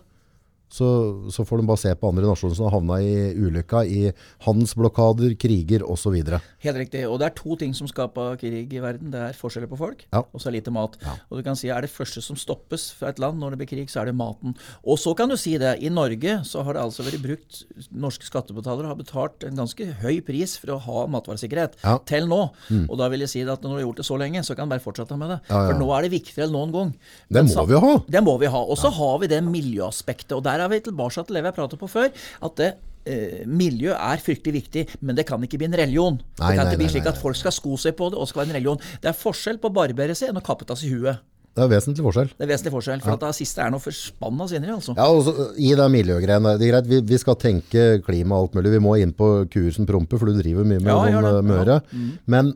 [0.69, 0.87] så,
[1.33, 4.11] så får de bare se på andre nasjoner som har havna i ulykka, i
[4.45, 6.15] handelsblokader, kriger osv.
[6.61, 7.03] Helt riktig.
[7.09, 9.09] Og det er to ting som skaper krig i verden.
[9.13, 10.21] Det er forskjeller på folk, Ja.
[10.21, 10.97] og så er lite mat.
[11.29, 13.71] Og du kan si er det første som stoppes fra et land når det blir
[13.71, 14.55] krig, så er det maten.
[14.85, 15.77] Og så kan du si det.
[15.81, 20.21] I Norge så har det altså vært brukt Norske skattebetalere har betalt en ganske høy
[20.25, 21.97] pris for å ha matvaresikkerhet Ja.
[22.05, 22.51] til nå.
[22.89, 24.67] Og da vil jeg si at når du har gjort det så lenge, så kan
[24.69, 25.39] du bare fortsette med det.
[25.49, 25.73] Ja, ja.
[25.73, 26.93] For nå er det viktigere enn noen gang.
[27.29, 27.93] Det må vi ha.
[28.09, 28.61] det må vi ha.
[28.63, 30.35] Og så har vi det miljøaspektet.
[30.37, 32.11] Og der er vi tilbake til det vi har pratet på før.
[32.45, 32.69] At det,
[33.05, 36.19] eh, miljø er fryktelig viktig, men det kan ikke bli en religion.
[36.39, 38.27] Nei, det kan nei, ikke bli slik at folk skal sko seg på det og
[38.29, 38.79] skal være en religion.
[39.01, 41.19] Det er forskjell på å barbere seg enn å kappe av seg huet.
[41.57, 42.29] Det er vesentlig forskjell.
[42.37, 43.01] Det er vesentlig forskjell.
[43.03, 44.93] For at det siste er noe forspanna sinner, altså.
[44.95, 46.53] Ja, og så, I det miljøgreiene.
[46.61, 48.71] Det er greit, vi, vi skal tenke klima og alt mulig.
[48.77, 51.79] Vi må inn på kursen prompe, for du driver mye med Ja, sånn møre.
[51.81, 51.97] Ja.
[51.97, 52.11] Mm.
[52.31, 52.53] Men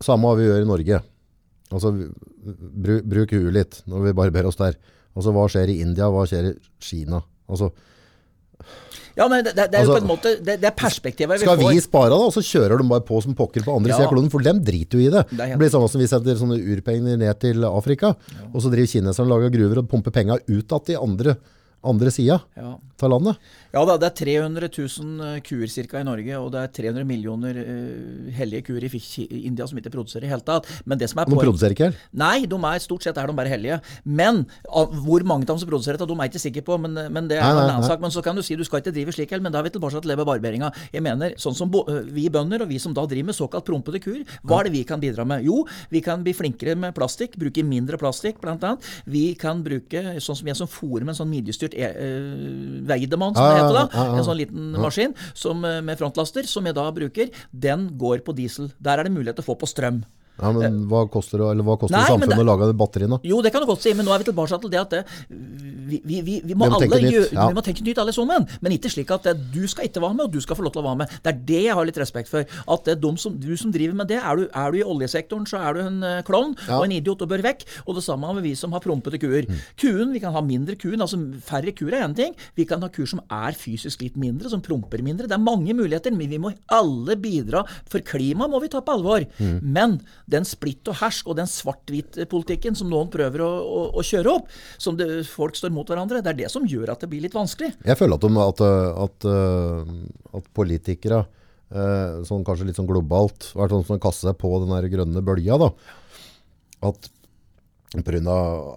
[0.00, 1.02] samme hva vi gjør i Norge.
[1.70, 2.08] Altså, vi-
[2.56, 4.78] bru, bruk huet litt når vi barberer oss der.
[5.20, 7.20] Altså, hva skjer i India, hva skjer i Kina?
[7.50, 7.70] Altså,
[9.18, 11.44] Ja, men det, det er jo Altså, på en måte Det, det er perspektivet vi
[11.44, 11.72] skal får.
[11.74, 13.96] vi spare da, og så kjører de bare på som pokker på andre Ja.
[13.98, 15.24] siden av kloden, for dem driter jo i det.
[15.28, 15.50] Det helt...
[15.56, 18.14] Det, blir samme som vi setter sånne urpenger ned til Afrika,
[18.52, 21.36] og så driver kineserne og lager gruver og pumper penga ut igjen til andre,
[21.82, 22.78] andre sida Ja.
[23.00, 23.36] av landet.
[23.72, 27.56] Ja da, det er 300 000 kuer cirka i Norge, og det er 300 millioner
[27.56, 28.90] uh, hellige kuer i
[29.24, 30.68] i India som ikke produserer i hele tatt.
[30.84, 31.96] Men det som er De produserer ikke her.
[32.12, 33.80] Nei, de er, stort sett er de bare hellige.
[34.04, 36.76] Men av, hvor mange av dem som produserer dette, de er ikke sikker på.
[36.82, 38.02] Men, men det er Nei, en annen sak.
[38.02, 39.74] Men så kan du si du skal ikke drive slik heller, men da er vi
[39.78, 40.72] tilbake til det med barberinga.
[40.92, 41.72] Jeg mener, sånn som
[42.10, 44.84] vi bønder, og vi som da driver med såkalt prompete kur, hva er det vi
[44.84, 45.46] kan bidra med?
[45.46, 48.84] Jo, vi kan bli flinkere med plastikk, bruke mindre plastikk annet.
[49.06, 52.86] Vi kan bruke, sånn som jeg som fôrer med en sånn midjestyrt automatstyrt e uh,
[52.88, 54.06] Weidemann, som det heter da.
[54.16, 57.30] En sånn liten maskin som, med frontlaster, som jeg da bruker.
[57.50, 58.70] Den går på diesel.
[58.78, 60.02] Der er det mulighet til å få på strøm.
[60.40, 63.18] Ja, men Hva koster, det, hva koster Nei, samfunnet det, å lage batteriene?
[63.28, 65.00] Jo, det kan du godt si, men nå er vi tilbake til det at det,
[65.28, 67.48] vi, vi, vi, vi, må alle gjøre, ja.
[67.50, 68.46] vi må tenke nytt alle sammen.
[68.64, 70.82] Men ikke slik at du skal ikke være med, og du skal få lov til
[70.82, 71.14] å være med.
[71.24, 72.46] Det er det jeg har litt respekt for.
[72.46, 75.60] At det som, du som driver med det, er du, er du, i oljesektoren, så
[75.60, 76.78] er du en klovn ja.
[76.78, 77.66] og en idiot og bør vekk.
[77.86, 79.48] Og det samme med vi som har prompete kuer.
[79.48, 79.60] Mm.
[79.80, 82.36] Kuen, vi kan ha mindre kuen, altså færre kuer er én ting.
[82.56, 85.28] Vi kan ha kuer som er fysisk litt mindre, som promper mindre.
[85.28, 87.64] Det er mange muligheter, men vi må alle bidra.
[87.90, 89.26] For klimaet må vi ta på alvor.
[89.40, 89.58] Mm.
[89.74, 89.98] Men
[90.32, 94.48] den splitt og hersk og den svart-hvit-politikken som noen prøver å, å, å kjøre opp,
[94.80, 97.36] som det, folk står mot hverandre, det er det som gjør at det blir litt
[97.36, 97.72] vanskelig.
[97.86, 98.64] Jeg føler at, de, at,
[99.06, 99.94] at, eh,
[100.40, 101.22] at politikere,
[101.70, 105.24] eh, sånn kanskje litt sånn globalt, vært sånn som kaster seg på den der grønne
[105.24, 105.60] bølja.
[105.60, 105.72] da,
[106.90, 107.10] at
[107.90, 108.34] Pga.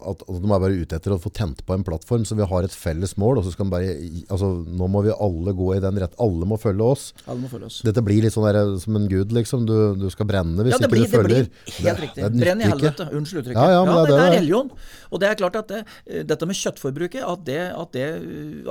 [0.10, 2.47] At, at de er bare ute etter å få tent på en plattform, så vi
[2.49, 3.38] har et felles mål.
[3.39, 3.93] og så skal bare,
[4.26, 6.15] altså Nå må vi alle gå i den rett.
[6.23, 7.04] Alle må følge oss.
[7.28, 7.78] Alle må følge oss.
[7.86, 9.67] Dette blir litt sånn der, som en gud, liksom.
[9.69, 11.45] Du, du skal brenne hvis ja, blir, ikke du følger.
[11.45, 12.32] Det blir helt riktig.
[12.39, 13.08] Brenn i helvete.
[13.13, 13.62] Unnskyld uttrykket.
[13.62, 14.73] Ja, ja, ja, det, det, er religion.
[15.13, 15.84] Og det er klart at det,
[16.34, 17.99] dette med kjøttforbruket, at, det, at,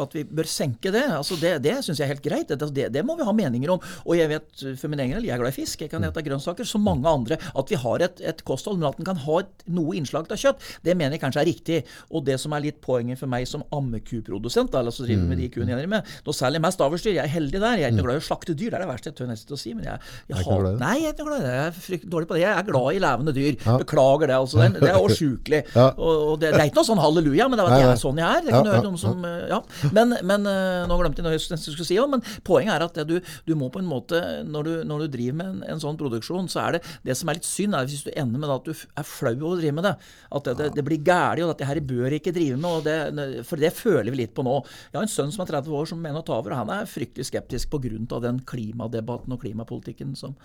[0.03, 2.51] at, vi bør senke det, altså det, det syns jeg er helt greit.
[2.51, 3.87] Det, det, må vi ha meninger om.
[4.03, 6.27] Og jeg vet for min egen del, jeg er glad i fisk, jeg kan spise
[6.27, 7.39] grønnsaker, som mange andre.
[7.55, 10.41] At vi har et, et kosthold, men at den kan ha et, noe innslag av
[10.41, 11.81] kjøtt, det mener jeg kanskje er riktig.
[12.11, 15.49] Og det som er litt poenget for meg som ammekuprodusent, eller som driver med de
[15.53, 17.81] kuene jeg driver med, noe særlig mest avlsdyr, jeg er heldig der.
[17.83, 19.57] Jeg er ikke glad i å slakte dyr, det er det verste jeg tør nesten
[19.57, 19.75] å si.
[19.77, 21.55] Men jeg, jeg har, nei, jeg er ikke glad i det.
[21.57, 22.43] Jeg er fryktelig dårlig på det.
[22.45, 23.59] Jeg er glad i levende dyr.
[23.83, 24.39] Beklager det.
[24.39, 24.69] altså.
[24.79, 25.63] Det er åsjukelig.
[25.73, 25.87] Ja.
[25.97, 28.19] Og, og det, det, er ikke noe sånn halleluja, men det er, jeg er sånn
[28.21, 28.43] jeg er.
[28.45, 29.61] Det kan ja, noen som, ja.
[29.95, 32.99] Men, men eh, nå glemte jeg noe jeg skulle si òg, men poenget er at
[33.09, 33.15] du,
[33.47, 36.51] du, må på en måte, når du, når du driver med en, en, sånn produksjon,
[36.53, 38.73] så er det det som er litt synd, er hvis du ender med at du
[38.75, 39.95] er flau over å drive med det.
[40.31, 42.87] At det, det, blir galt, og at det her bør ikke drive med.
[42.87, 44.59] Det, for det føler vi litt på nå.
[44.91, 46.75] Jeg har en sønn som er 30 år som mener å ta over, og han
[46.77, 48.21] er fryktelig skeptisk pga.
[48.23, 50.37] den klimadebatten og klimapolitikken som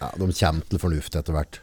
[0.00, 1.60] Ja, De kommer til fornuft etter hvert.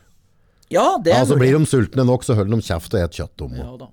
[0.70, 3.18] Ja, det er ja, så Blir de sultne nok, så holder de kjeft og et
[3.18, 3.58] kjøtt om.
[3.58, 3.90] Ja da.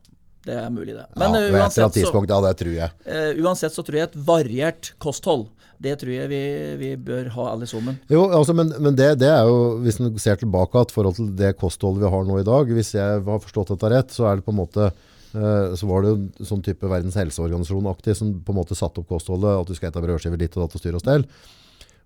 [0.46, 1.08] Det er mulig, det.
[1.18, 2.90] Men ja, uh, uansett, så, ja, det tror jeg.
[3.02, 5.48] Uh, uansett så tror jeg et variert kosthold
[5.82, 6.42] det tror jeg vi,
[6.80, 7.98] vi bør ha alle sammen.
[8.12, 11.28] Jo, altså, men, men det, det, er jo, hvis en ser tilbake at forhold til
[11.36, 14.38] det kostholdet vi har nå i dag Hvis jeg har forstått dette rett, så er
[14.38, 18.54] det på en måte uh, så var det jo sånn type Verdens helseorganisasjon-aktig som på
[18.54, 21.00] en måte satte opp kostholdet, at du skal ete brødskiver ditt og datt og styre
[21.00, 21.28] og stell.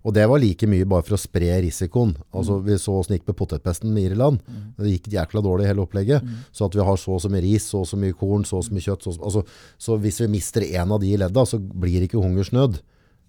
[0.01, 2.15] Og det var like mye bare for å spre risikoen.
[2.33, 2.63] Altså, mm.
[2.65, 4.39] Vi så åssen det gikk med potetpesten i Irland.
[4.41, 4.61] Mm.
[4.79, 6.25] Det gikk jækla dårlig hele opplegget.
[6.25, 6.39] Mm.
[6.57, 8.57] Så at vi har så og så mye ris, så og så mye korn, så
[8.57, 9.43] og så mye kjøtt så, altså,
[9.77, 12.81] så hvis vi mister en av de ledda, så blir det ikke hungersnød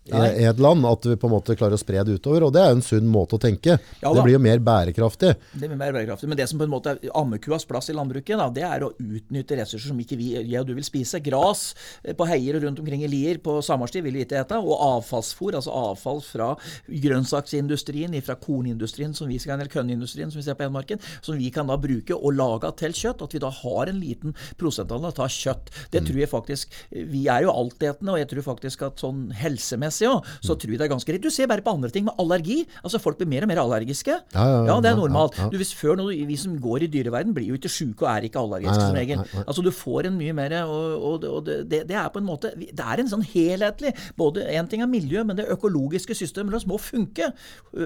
[0.04, 2.48] i et land, at vi på en måte klarer å spre det utover.
[2.48, 3.76] Og det er en sunn måte å tenke.
[4.02, 5.30] Ja, det blir jo mer bærekraftig.
[5.52, 8.34] Det blir mer bærekraftig, Men det som på en måte er ammekuas plass i landbruket,
[8.38, 11.20] da, det er å utnytte ressurser som ikke vi jeg og du vil spise.
[11.22, 11.62] Gras
[12.02, 14.58] eh, på heier og rundt omkring i lier på sommerstid vil vi ikke ete.
[14.58, 16.50] Og avfallsfôr, altså avfall fra
[16.88, 21.52] grønnsaksindustrien, fra kornindustrien, som vi skal, eller kønnindustrien, som vi ser på Hedmarken, som vi
[21.54, 23.22] kan da bruke og lage til kjøtt.
[23.22, 25.70] At vi da har en liten prosentandel av kjøtt.
[25.94, 26.10] Det mm.
[26.10, 30.08] tror jeg faktisk Vi er jo altetende, og jeg tror faktisk at sånn helsemessig helsemessig
[30.08, 31.22] òg, så tror jeg det er ganske rett.
[31.22, 32.62] Du ser bare på andre ting med allergi.
[32.82, 34.16] Altså Folk blir mer og mer allergiske.
[34.34, 35.36] Ja, ja, ja, det er normalt.
[35.50, 38.28] Du, hvis før når Vi som går i dyreverden, blir jo ikke sjuke og er
[38.28, 39.22] ikke allergiske som regel.
[39.46, 42.52] Altså Du får en mye mer Og, og, og det, det, er på en måte
[42.56, 46.78] Det er en sånn helhetlig både En ting er miljø, men det økologiske systemet må
[46.78, 47.30] funke.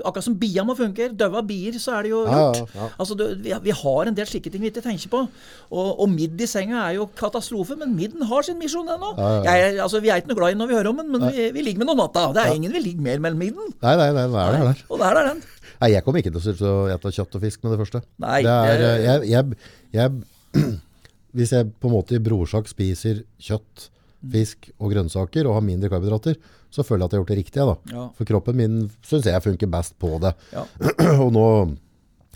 [0.02, 1.08] Akkurat som bia må funke.
[1.14, 2.74] Døva bier, så er det jo gjort.
[2.98, 5.22] Altså du, vi, vi, har en del slike ting vi ikke tenker på.
[5.70, 9.14] Og, og midd i senga er jo katastrofe, men midden har sin misjon ennå.
[9.46, 11.64] Altså, vi er ikke noe glad i når vi hører om den, men vi, vi
[11.64, 12.28] ligger med noen natta.
[12.36, 13.74] Det er ingen vi ligger mer mellom midden.
[13.82, 14.72] Nei, nei, nei, nei, nei.
[14.72, 14.86] det.
[14.90, 15.42] Og der er den.
[15.76, 18.02] Nei, jeg kommer ikke til å ete kjøtt og fisk med det første.
[18.22, 19.58] Nei, det er, jeg, jeg,
[19.96, 20.66] jeg,
[21.40, 23.88] hvis jeg på en måte i brorsak spiser kjøtt,
[24.26, 26.38] fisk og grønnsaker og har mindre karbohydrater,
[26.72, 27.66] så føler jeg at jeg har gjort det riktige.
[27.68, 27.96] Da.
[27.96, 28.06] Ja.
[28.16, 30.32] For kroppen min syns jeg funker best på det.
[30.54, 30.64] Ja.
[31.24, 31.44] og nå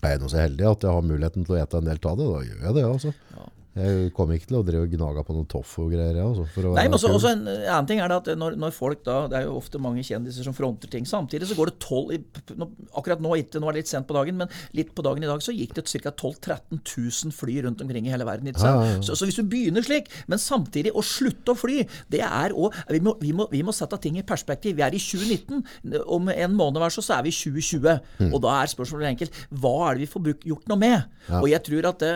[0.01, 2.21] er jeg nå så heldig at jeg har muligheten til å ete en del av
[2.21, 2.29] det.
[2.29, 2.85] Da gjør jeg det.
[2.89, 3.15] altså.
[3.37, 3.49] Ja.
[3.81, 6.21] Jeg kom ikke til å drive og gnage på noe og greier.
[6.25, 9.39] Altså, Nei, men også, også en annen ting er at når, når, folk da Det
[9.39, 11.07] er jo ofte mange kjendiser som fronter ting.
[11.09, 12.61] Samtidig så går det 12
[12.99, 15.29] Akkurat nå, ikke, nå er det litt sent på dagen, men litt på dagen i
[15.31, 16.13] dag så gikk det ca.
[16.13, 16.81] 12 000-13
[17.27, 18.51] 000 fly rundt omkring i hele verden.
[18.51, 19.03] Ja, ja, ja.
[19.05, 22.77] Så, så, hvis du begynner slik, men samtidig å slutte å fly, det er òg
[22.91, 24.77] vi, vi, vi, må sette ting i perspektiv.
[24.79, 25.63] Vi er i 2019.
[26.11, 28.01] Om en måned hver så, så er vi i 2020.
[28.21, 28.33] Mm.
[28.33, 31.09] Og da er spørsmålet enkelt hva er det vi får gjort noe med?
[31.41, 32.13] Og jeg tror at, det,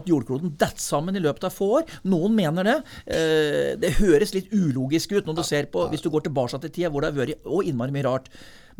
[0.00, 1.94] at jordkloden detter sammen sammen i løpet av få år.
[2.08, 2.76] Noen mener det.
[3.06, 6.70] Eh, det høres litt ulogisk ut når du ser på, hvis du går tilbake til
[6.70, 8.30] tida hvor det har vært å innmari mye rart.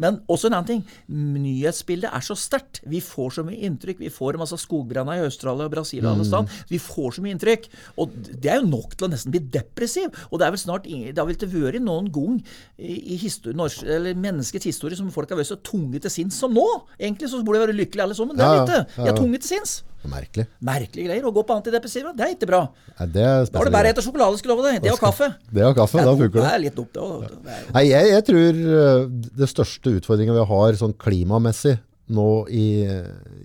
[0.00, 0.80] Men også en annen ting.
[1.06, 2.80] Nyhetsbildet er så sterkt.
[2.90, 4.00] Vi får så mye inntrykk.
[4.02, 6.64] Vi får masse skogbranner i Australia og Brasil og alle steder.
[6.72, 7.68] Vi får så mye inntrykk.
[8.02, 10.10] Og det er jo nok til å nesten bli depressiv.
[10.30, 12.42] Og det er vel snart Det har vel ikke vært noen gang
[12.78, 16.54] i, historie, norsk, eller menneskets historie som folk har vært så tunge til sinns som
[16.54, 16.66] nå.
[16.98, 18.38] Egentlig så burde vi være lykkelige alle sammen.
[18.38, 18.84] Det er vi ikke.
[18.98, 19.82] Vi er tunge til sinns.
[20.10, 20.44] Merkelig.
[20.64, 21.24] Merkelige greier.
[21.24, 22.60] Å gå på antidepressiva, det er ikke bra.
[22.98, 24.82] Nei, det er Da er det bare etter sjokolade, skulle love deg.
[24.84, 25.30] Det og kaffe.
[25.56, 26.50] Det og kaffe, da funker Det det.
[26.52, 27.38] er litt dumt, det òg.
[27.74, 29.06] Nei, jeg, jeg tror uh,
[29.40, 31.76] det største utfordringen vi har sånn klimamessig
[32.14, 32.66] nå i,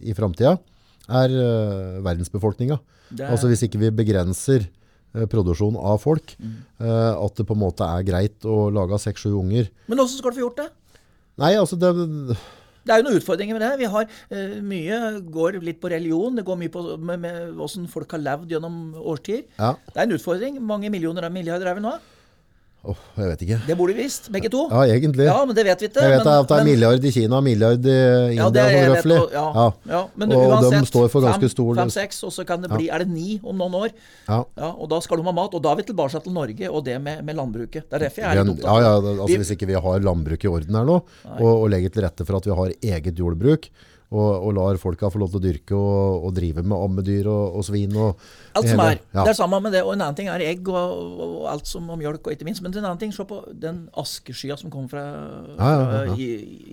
[0.03, 0.57] i framtida,
[1.07, 2.75] er uh, verdensbefolkninga.
[3.15, 4.67] Er- Altså hvis ikke vi begrenser
[5.15, 9.31] uh, produksjon av folk, uh, at det på en måte er greit å lage seks-sju
[9.39, 9.71] unger.
[9.87, 10.67] Men hvordan skal du få gjort det?
[11.39, 11.89] Nei, altså det,
[12.89, 13.71] Det er jo noen utfordringer med det.
[13.83, 16.39] Vi har uh, Mye går litt på religion.
[16.39, 19.45] Det går mye på med, med hvordan folk har levd gjennom årstider.
[19.59, 20.57] ja, Det er en utfordring.
[20.65, 21.93] Mange millioner av milliarder er vi nå.
[22.83, 23.57] Åh, jeg vet ikke.
[23.67, 24.61] Det burde vi visst, begge to.
[24.71, 25.25] Ja, egentlig.
[25.27, 26.01] Ja, men det vet vi ikke.
[26.01, 27.95] Jeg vet men, at det er men- milliard i Kina, milliard i
[28.31, 30.01] India, Ja, det er, sånn vet, og- ja, ja.
[30.15, 32.99] Men Og uansett, de står for ganske stor- Fem-seks, og så kan det bli Er
[32.99, 33.89] det ni om noen år?
[34.27, 34.43] Ja.
[34.57, 35.53] Ja, Og da skal de ha mat.
[35.53, 37.89] Og da er vi tilbake til Norge og det med, med landbruket.
[37.89, 39.73] Det er derfor jeg er Ja, litt ja, opptatt ja, det- altså Hvis ikke vi
[39.73, 41.01] har landbruk i orden her nå,
[41.39, 43.69] og, og legger til rette for at vi har eget jordbruk,
[44.09, 47.59] og, og lar folka få lov til å dyrke og, og drive med ammedyr og,
[47.59, 48.23] og svin og
[48.57, 48.97] Alt som er.
[49.13, 49.21] Ja.
[49.21, 49.83] Det er samme med det.
[49.85, 52.63] Og en annen ting er egg og, alt som og mjølk og ikke minst.
[52.65, 55.05] Men en annen ting, se på den askeskya som kom fra,
[55.53, 56.17] ja, ja, ja.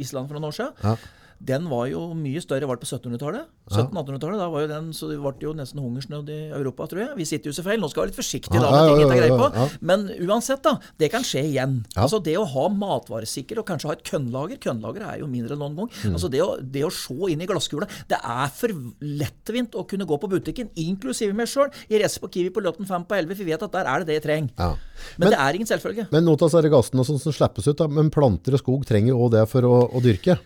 [0.00, 0.96] Island for noen år siden.
[1.38, 3.48] Den var jo mye større var det på 1700-tallet.
[3.66, 7.16] 1700-1800-tallet, da var jo den, så det ble jo nesten hungersnød i Europa, tror jeg.
[7.18, 7.80] Vi sitter jo så feil.
[7.82, 9.66] Nå skal vi være litt forsiktige da med ting vi greie på.
[9.90, 10.76] Men uansett, da.
[11.02, 11.80] Det kan skje igjen.
[11.98, 15.62] Altså det å ha matvaresikker og kanskje ha et kønnlager Kønnlager er jo mindre enn
[15.64, 15.90] noen gang.
[16.06, 16.14] Mm.
[16.16, 18.72] Altså det å, det å se inn i glasskula Det er for
[19.02, 21.70] lettvint å kunne gå på butikken, inklusive meg sjøl.
[21.90, 24.02] Jeg reiser på Kiwi på Løtten 5 på 11, for vi vet at der er
[24.02, 24.52] det det jeg trenger.
[24.56, 24.72] Ja.
[25.20, 26.08] Men, det er ingen selvfølge.
[26.14, 29.14] Men nå av disse gassene sånn som slippes ut, da, men planter og skog trenger
[29.14, 30.38] jo det for å, å dyrke.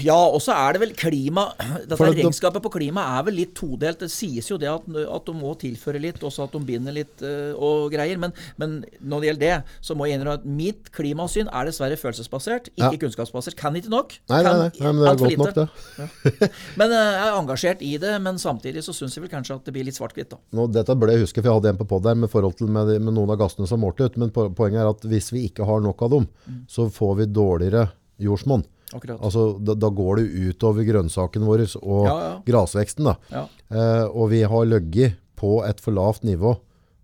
[0.00, 3.50] Ja, og så er det vel klima Dette det- regnskapet på klima er vel litt
[3.58, 3.98] todelt.
[4.00, 7.24] Det sies jo det at, at de må tilføre litt, også at de binder litt
[7.26, 8.20] uh, og greier.
[8.22, 11.98] Men, men når det gjelder det, så må jeg innrømme at mitt klimasyn er dessverre
[11.98, 13.00] følelsesbasert, ikke Ja.
[13.04, 13.56] kunnskapsbasert.
[13.58, 14.14] Kan ikke nok.
[14.30, 15.42] Nei, nei, nei, nei, men det er godt lite.
[15.42, 16.50] nok det.
[16.78, 19.66] Men øh, jeg er engasjert i det, men samtidig så syns jeg vel kanskje at
[19.66, 20.38] det blir litt svart-hvitt, da.
[20.56, 22.94] Nå, dette burde jeg huske, for jeg hadde en på der med forhold til med,
[23.02, 24.16] med noen av gassene som målte ut.
[24.22, 26.30] Men poenget er at hvis vi ikke har nok av dem,
[26.70, 27.88] så får vi dårligere
[28.22, 28.62] jordsmonn.
[28.94, 29.20] Akkurat.
[29.22, 32.34] Altså, da, da går det utover grønnsakene våre og Ja, ja.
[32.46, 33.04] grasveksten.
[33.08, 33.16] Da.
[33.32, 33.46] Ja.
[33.72, 36.56] Eh, og vi har løgget på et for lavt nivå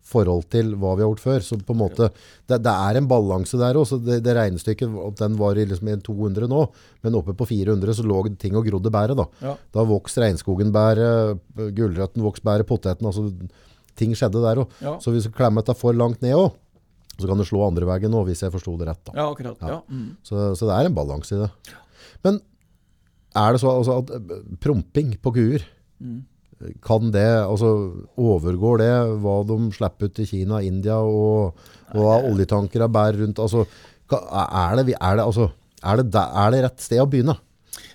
[0.09, 1.43] forhold til hva vi har gjort før.
[1.45, 2.07] Så på en måte,
[2.49, 3.99] det, det er en balanse der også.
[4.01, 6.63] Det, det regnestykket, den var i liksom 200 nå,
[7.05, 9.17] men oppe på 400 så lå ting og grodde bæret.
[9.21, 9.53] Da, Ja.
[9.75, 11.39] da vokste regnskogen bæret,
[11.77, 13.29] gulrøtten vokste bæret, poteten, altså
[13.99, 14.81] ting skjedde der også.
[14.87, 14.95] Ja.
[15.03, 16.33] Så hvis vi klemmer dette for langt ned
[17.19, 19.11] også, så kan det slå andre veien òg, hvis jeg forstod det rett.
[19.15, 19.59] Ja, akkurat.
[19.61, 19.81] Ja.
[19.91, 20.17] Mm.
[20.23, 21.51] Så, så det er en balanse i det.
[22.23, 22.39] Men
[23.37, 25.67] er det så altså, at eh, promping på kuer,
[25.99, 26.21] Mm.
[26.81, 27.69] kan det, altså
[28.17, 31.59] overgår det hva de slipper ut til Kina, India og,
[31.91, 33.41] og hva oljetankere bærer rundt?
[33.43, 33.65] Altså,
[34.15, 35.49] er det, er det, altså,
[35.83, 37.35] er det, er det rett sted å begynne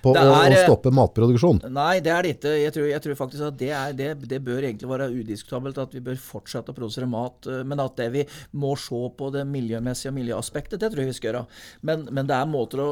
[0.04, 1.62] på å, er, å eh, stoppe matproduksjon?
[1.74, 2.54] Nei, det er det ikke.
[2.60, 5.94] Jeg tror, jeg tror faktisk at det, er, det, det bør egentlig være udiskutabelt at
[5.96, 7.48] vi bør fortsette å produsere mat.
[7.50, 8.24] eh, Men at det vi
[8.60, 11.44] må se på det miljømessige og miljøaspektet, det tror jeg vi skal gjøre.
[11.82, 12.90] Men, men det er måter å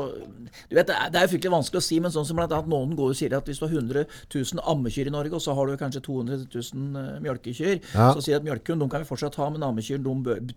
[0.68, 2.54] Du vet, Det er, det er jo fryktelig vanskelig å si, men sånn som blant
[2.68, 5.54] noen går og sier at hvis du har 100 000 ammekyr i Norge, og så
[5.56, 8.10] har du kanskje 200 000 eh, mjølkekyr, Ja.
[8.12, 10.00] så sier de at mjølkekyr de kan vi fortsatt ha, men ammekyr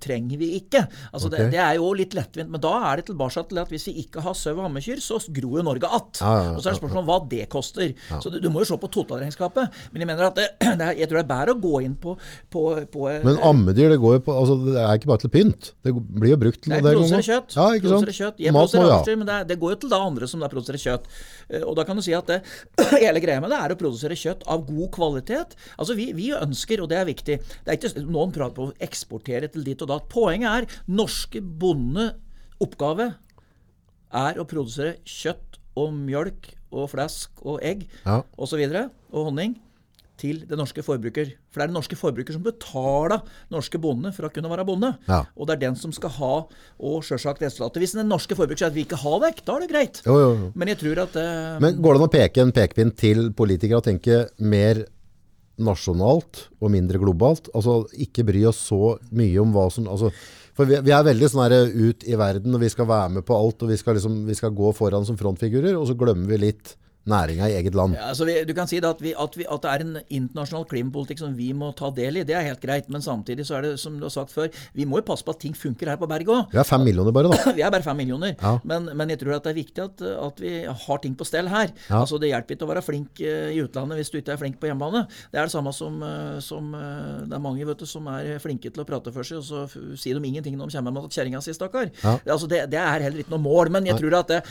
[0.01, 0.85] trenger vi ikke.
[1.11, 1.45] Altså okay.
[1.45, 2.51] det, det er jo litt lettvint.
[2.51, 5.19] Men da er det tilbake til at hvis vi ikke har sau og ammekyr, så
[5.35, 6.21] gror jo Norge att.
[6.55, 7.93] Og så er det spørsmål om hva det koster.
[8.23, 9.77] Så du, du må jo se på totalregnskapet.
[9.93, 10.47] Men jeg mener at det,
[10.79, 12.15] det er, jeg tror det er bedre å gå inn på,
[12.53, 15.71] på, på Men ammedyr, det går jo på, altså det er ikke bare til pynt.
[15.85, 16.95] Det blir jo brukt til Nei, det.
[16.97, 17.55] produsere kjøtt.
[17.57, 18.13] Ja, ikke sant?
[18.19, 18.41] Kjøtt.
[18.45, 20.49] Jeg Mat må vi men det, er- det går jo til da andre som da
[20.51, 21.09] produserer kjøtt.
[21.49, 22.41] Eh, Og da kan du si at det,
[23.05, 25.55] hele greia med det er å produsere kjøtt av god kvalitet.
[25.77, 28.73] Altså vi, vi ønsker, og det er viktig det er ikke, Noen prater på å
[28.85, 29.99] eksportere til dit og da.
[30.11, 32.09] Poenget er norske bonde
[32.63, 33.11] oppgave
[34.15, 35.44] er å produsere kjøtt
[35.75, 38.21] og mjølk og flesk og egg Ja.
[38.37, 38.59] osv.
[39.13, 39.55] og honning
[40.17, 41.33] til det norske forbruker.
[41.51, 44.93] For det er den norske forbruker som betaler norske bonde for å kunne være bonde.
[45.09, 45.25] Ja.
[45.35, 46.33] Og det er den som skal ha
[46.79, 47.81] og selvsagt resultatet.
[47.83, 50.01] Hvis den norske forbruker sier at vi ikke har vekk, da er det greit.
[50.07, 50.51] Jo, jo, jo.
[50.55, 53.81] Men jeg tror at eh, Men går det an å peke en pekepinn til politikere
[53.83, 54.85] og tenke mer
[55.59, 57.49] nasjonalt og mindre globalt?
[57.55, 60.11] Altså ikke bry oss så mye om hva som altså,
[60.55, 63.35] For vi, vi er veldig sånn ut i verden, og vi skal være med på
[63.35, 66.45] alt, og vi skal, liksom, vi skal gå foran som frontfigurer, og så glemmer vi
[66.47, 66.75] litt
[67.09, 67.95] næringa i eget land.
[67.97, 70.65] Ja, altså vi, du kan si at, vi, at, vi, at, det er en internasjonal
[70.69, 72.25] klimapolitikk som vi må ta del i.
[72.27, 72.89] Det er helt greit.
[72.91, 75.35] Men samtidig så er det som du har sagt før, vi må jo passe på
[75.35, 76.53] at ting funker her på berget òg.
[76.53, 77.53] Vi er fem millioner bare, da.
[77.57, 78.33] vi er bare fem millioner.
[78.39, 78.55] Ja.
[78.65, 81.49] Men, men, jeg tror at det er viktig at, at vi har ting på stell
[81.51, 81.69] her.
[81.89, 82.01] Ja.
[82.01, 84.59] Altså Det hjelper ikke å være flink eh, i utlandet hvis du ikke er flink
[84.61, 85.05] på hjemmebane.
[85.29, 88.41] Det er det samme som, eh, som eh, det er mange vet du, som er
[88.43, 91.13] flinke til å prate for seg, og så sier de ingenting når de kommer med
[91.13, 91.93] kjerringa si, stakkar.
[92.25, 93.73] Altså det, det, er heller ikke noe mål.
[93.77, 94.41] Men jeg tror at det,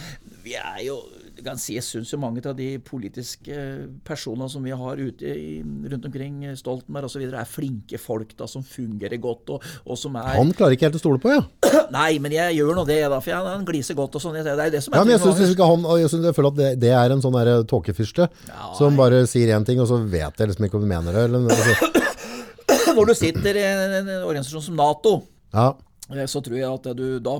[0.44, 1.00] vi er jo
[1.44, 3.54] du kan si, Jeg syns jo mange av de politiske
[4.06, 8.64] personene som vi har ute i, rundt omkring, Stoltenberg osv., er flinke folk da, som
[8.64, 9.52] fungerer godt.
[9.52, 10.32] og, og som er...
[10.38, 11.44] Han klarer ikke helt å stole på, ja?
[11.98, 13.20] Nei, men jeg gjør nå det, da.
[13.20, 14.40] For jeg, han gliser godt og sånn.
[14.40, 16.54] Det er det som er ja, men jeg, synes, ikke han, jeg, synes, jeg føler
[16.54, 20.00] at det, det er en sånn tåkefyrste ja, som bare sier én ting, og så
[20.00, 21.28] vet jeg liksom ikke om du mener det.
[21.28, 21.92] Eller, altså.
[22.96, 25.18] Når du sitter i en organisasjon som Nato
[25.54, 27.34] ja Eh, så tror jeg at du, da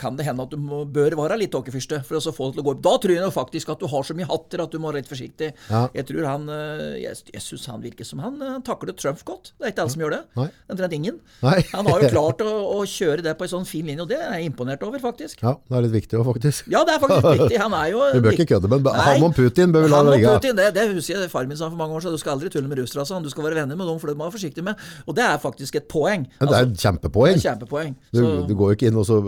[0.00, 2.62] kan det hende at du må, bør være litt tåkefyrste for å få det til
[2.62, 2.80] å gå opp.
[2.82, 5.10] Da tror jeg faktisk at du har så mye hatter at du må være litt
[5.10, 5.52] forsiktig.
[5.70, 5.84] Ja.
[5.94, 9.52] Jeg tror han, eh, jeg, jeg syns han virker som han, han takler Trump godt.
[9.54, 10.20] Det er ikke alle som gjør det.
[10.40, 10.48] Nei.
[10.74, 11.20] Omtrent ingen.
[11.44, 11.54] Nei.
[11.70, 14.18] Han har jo klart å, å, kjøre det på en sånn fin linje, og det
[14.18, 15.46] er jeg imponert over, faktisk.
[15.46, 16.66] Ja, det er litt viktig òg, faktisk.
[16.74, 17.62] Ja, det er faktisk viktig.
[17.62, 20.34] Han er jo Vi bør ikke kødde, men han om Putin bør vi la ligge.
[20.34, 22.18] Putin, det, det husker jeg far min sa for mange år siden.
[22.18, 23.22] Du skal aldri tulle med russere, altså.
[23.22, 24.86] Du skal være venner med dem, for det må du være forsiktig med.
[25.06, 26.26] Og det er faktisk et poeng.
[26.40, 27.38] Altså, det er et altså, kjempepoeng.
[27.38, 27.99] Det er kjempepoeng.
[28.10, 29.18] Du, du går jo ikke inn og så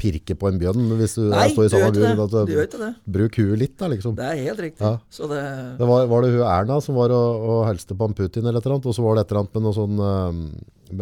[0.00, 2.06] pirker på en bjønn hvis du Nei, står i samme bur.
[2.26, 2.90] Altså, du vet det.
[3.16, 4.16] Bruk huet litt, da, liksom.
[4.18, 4.82] Det er helt riktig.
[4.82, 4.96] Ja.
[5.30, 5.42] Det...
[5.78, 8.66] det var, var, det hun Erna som var og, og helste på Putin eller et
[8.66, 10.40] eller annet, og så var det et eller annet med noe sånn øh,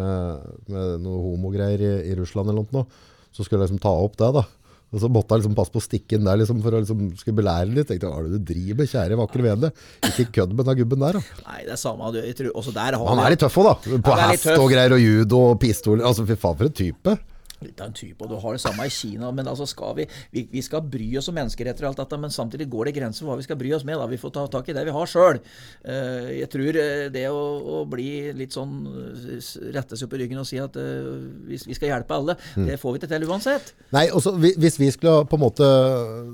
[0.01, 2.85] med, med noe homogreier i, i Russland eller noe.
[3.33, 4.45] Så skulle jeg liksom ta opp det, da.
[4.93, 7.05] Og så måtte jeg liksom passe på å stikke inn der liksom, for å liksom,
[7.17, 7.89] skulle belære litt.
[7.89, 9.71] Tenkte, Hva er det du driver med, kjære vakre vene?
[10.11, 11.43] Ikke kødd med den gubben der, da.
[11.49, 12.11] Nei, det er samme.
[12.19, 13.99] Jeg tror, også der har Han er litt tøff òg, da.
[14.05, 16.05] På hest og greier og judo og pistoler.
[16.05, 17.17] Altså, fy faen, for en type
[17.67, 19.31] litt av en type, og du har det samme i Kina.
[19.35, 22.33] Men altså skal vi, vi, vi skal bry oss om menneskeretter og alt dette, men
[22.33, 23.99] samtidig går det grenser for hva vi skal bry oss med.
[23.99, 25.41] da, Vi får ta tak i det vi har sjøl.
[25.83, 27.43] Eh, jeg tror eh, det å,
[27.77, 31.91] å, bli litt sånn eh, rette seg opp i ryggen og si at vi, skal
[31.91, 32.67] hjelpe alle, mm.
[32.69, 33.73] det får vi ikke til uansett.
[33.95, 35.69] Nei, også, Hvis vi skulle på en måte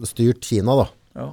[0.09, 0.89] styrt Kina, da.
[1.19, 1.29] Ja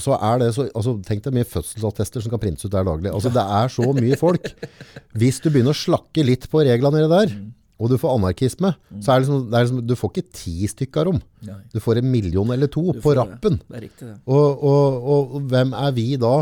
[0.00, 3.12] så er det så, altså, Tenk deg mye fødselsattester som kan printes ut der daglig.
[3.12, 4.46] Altså, det er så mye folk.
[5.20, 9.00] Hvis du begynner å slakke litt på reglene der, mm og du får anarkisme, mm.
[9.00, 11.20] så er det liksom, det er liksom, du får ikke ti stykker om.
[11.48, 11.60] Nei.
[11.72, 13.56] Du får en million eller to på rappen.
[13.56, 13.68] Det.
[13.70, 14.16] Det er riktig, det.
[14.28, 16.34] Og, og, og, og, hvem er vi da,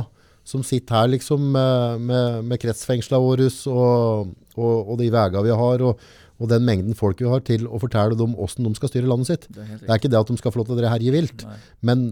[0.49, 5.85] som sitter her liksom med, med, med kretsfengsla våre og, og, de veiene vi har,
[5.87, 6.09] og,
[6.51, 9.47] den mengden folk vi har, til å fortelle dem hvordan de skal styre landet sitt.
[9.55, 11.47] Det er, det er ikke det at de skal få lov til å herje vilt,
[11.47, 11.57] Nei.
[11.87, 12.05] men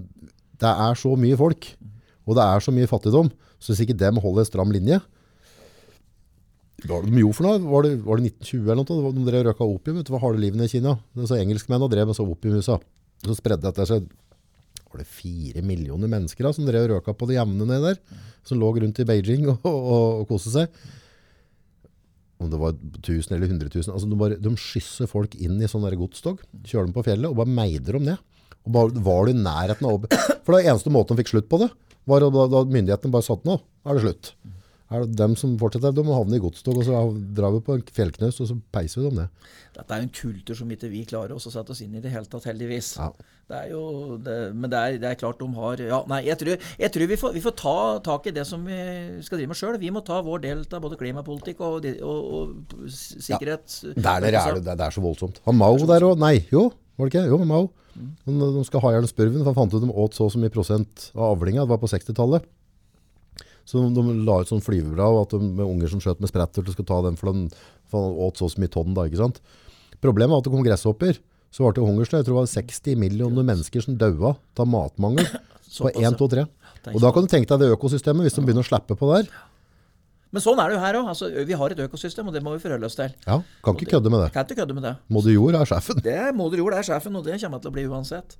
[0.62, 1.68] det er så mye folk,
[2.26, 5.00] og det er så mye fattigdom, så hvis ikke dem holder en stram linje,
[6.86, 7.62] hva var det de gjorde for noe?
[7.62, 9.14] Var det, var det 1920 eller noe?
[9.16, 10.94] De drev røka opium Vet du, hva har det livene i Kina.
[11.18, 12.78] Så Engelskmennene drev med så opiumhusa.
[13.24, 14.06] Så spredde dette seg
[14.86, 18.22] var det fire millioner mennesker da, som drev røka på det jevne nede der.
[18.46, 20.80] Som lå rundt i Beijing og, og, og koste seg.
[22.40, 23.92] Om det var 1000 eller 100 000.
[23.92, 26.42] Altså de, bare, de skysser folk inn i sånn godstog.
[26.62, 28.22] Kjører dem på fjellet og bare meider dem ned.
[28.66, 30.06] Og bare, var du i nærheten av
[30.44, 31.70] For det eneste måten de fikk slutt på det,
[32.06, 33.58] var da, da myndighetene bare satte nå.
[33.86, 34.34] er det slutt
[34.86, 36.98] er det dem som fortsetter, de må havne i godstog, og så
[37.34, 39.48] drar vi på en fjellknaus, og så peiser vi dem ned.
[39.74, 42.12] Dette er jo en kultur som ikke vi klarer å sette oss inn i det
[42.12, 42.92] hele tatt, heldigvis.
[43.00, 43.08] Ja.
[43.46, 43.82] Det er jo,
[44.22, 47.10] det, men det er, det er, klart de har ja, Nei, jeg tror, jeg tror
[47.12, 47.74] vi, får, vi, får, ta
[48.06, 48.78] tak i det som vi
[49.26, 49.78] skal drive med sjøl.
[49.82, 53.66] Vi må ta vår del av både klimapolitikk og, og, og sikkerhet.
[53.90, 53.94] Ja.
[53.94, 55.42] Der, der er det, det, er så voldsomt.
[55.46, 56.18] Han Mao der òg.
[56.22, 56.68] Nei, jo,
[56.98, 57.26] var det ikke?
[57.30, 57.70] Jo, Mao.
[57.96, 58.12] Mm.
[58.58, 60.52] De skal ha igjen spurven, for han fant ut de åt så og så mye
[60.52, 61.64] prosent av avlinga.
[61.64, 62.50] Det var på 60-tallet.
[63.66, 66.68] Så de, de la ut sånn flyvebra at de, med unger som skjøt med sprettert,
[66.70, 67.48] skulle ta den for den
[67.90, 68.94] for åt så mye tonn.
[68.94, 69.40] da, ikke sant?
[70.02, 71.18] Problemet var at det kom gresshopper.
[71.54, 72.20] Så ble det hungersnød.
[72.20, 75.26] Jeg tror det var 60 millioner mennesker som daua av matmangel
[75.82, 76.46] på 1, 2, 3.
[76.94, 79.30] Og da kan du tenke deg det økosystemet, hvis de begynner å slippe på der.
[80.34, 81.08] Men sånn er det jo her òg.
[81.14, 83.14] Altså, vi har et økosystem, og det må vi forholde oss til.
[83.24, 84.28] Ja, Kan ikke kødde med det.
[84.34, 84.94] Kan ikke kødde med det.
[85.16, 86.02] Moder jord er sjefen.
[86.04, 88.36] Det Moder jord er sjefen, og det kommer til å bli uansett.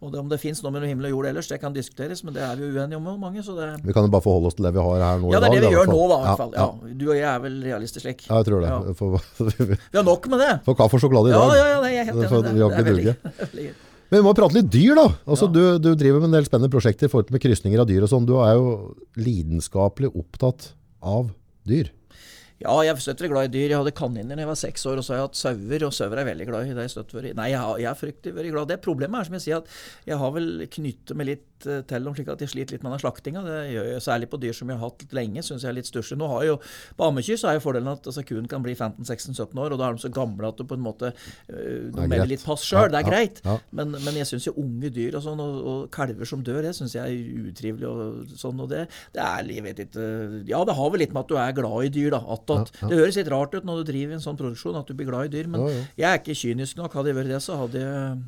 [0.00, 2.32] Og det, Om det fins noe mellom himmel og jord ellers, det kan diskuteres, men
[2.32, 3.42] det er vi uenige om mange.
[3.44, 3.68] så det...
[3.84, 5.56] Vi kan jo bare forholde oss til det vi har her nå Ja, det er
[5.58, 6.54] det vi gjør nå, da, i hvert fall.
[6.56, 6.94] Ja, ja.
[7.02, 8.24] Du og jeg er vel realister slik?
[8.24, 8.72] Ja, jeg tror det.
[8.72, 8.94] Ja.
[9.00, 9.20] For,
[9.60, 10.50] vi har nok med det.
[10.64, 11.52] For kaffe og sjokolade i dag.
[11.52, 12.64] Ja, ja, ja, jeg er helt enig.
[12.80, 12.96] Det, det,
[13.52, 13.70] duge.
[14.10, 15.06] Men vi må prate litt dyr, da.
[15.28, 18.08] Altså, du, du, driver med en del spennende prosjekter i forhold med krysninger av dyr
[18.08, 18.24] og sånn.
[18.26, 20.72] Du er jo lidenskapelig opptatt
[21.04, 21.28] av
[21.68, 21.92] dyr.
[22.60, 23.70] Ja, jeg er støtt glad i dyr.
[23.72, 25.94] Jeg hadde kaniner da jeg var seks år, og så har jeg hatt sauer, og
[25.96, 26.74] sauer er veldig glad i.
[26.76, 28.68] Det er støtt Nei, jeg, er fryktelig veldig glad.
[28.68, 32.14] Det problemet er som jeg sier, at jeg har vel knyttet meg litt til dem,
[32.16, 33.42] slik at de sliter litt med den slaktinga.
[33.46, 35.90] Det gjør jeg særlig på dyr som jeg har hatt lenge, syns jeg er litt
[35.90, 36.18] stusslig.
[36.20, 36.56] Nå har jo,
[36.98, 39.88] På ammekyr så er jo fordelen at altså, kuen kan bli 15-16-17 år, og da
[39.88, 42.88] er de så gamle at du på en måte uh, er melder litt pass sjøl.
[42.88, 43.42] Ja, det er ja, greit.
[43.44, 43.56] ja.
[43.76, 46.74] Men, men jeg syns jo unge dyr og sånn, og, og kalver som dør, det
[46.78, 47.88] syns jeg er utrivelig.
[47.90, 50.08] og sånn, og det, det er, jeg vet ikke
[50.48, 52.22] Ja, det har vel litt med at du er glad i dyr, da.
[52.36, 52.74] Attåt.
[52.80, 55.30] Det høres litt rart ut når du driver en sånn produksjon, at du blir glad
[55.30, 55.50] i dyr.
[55.50, 55.68] Men
[55.98, 56.94] jeg er ikke kynisk nok.
[56.96, 58.20] Hadde jeg vært det, så hadde jeg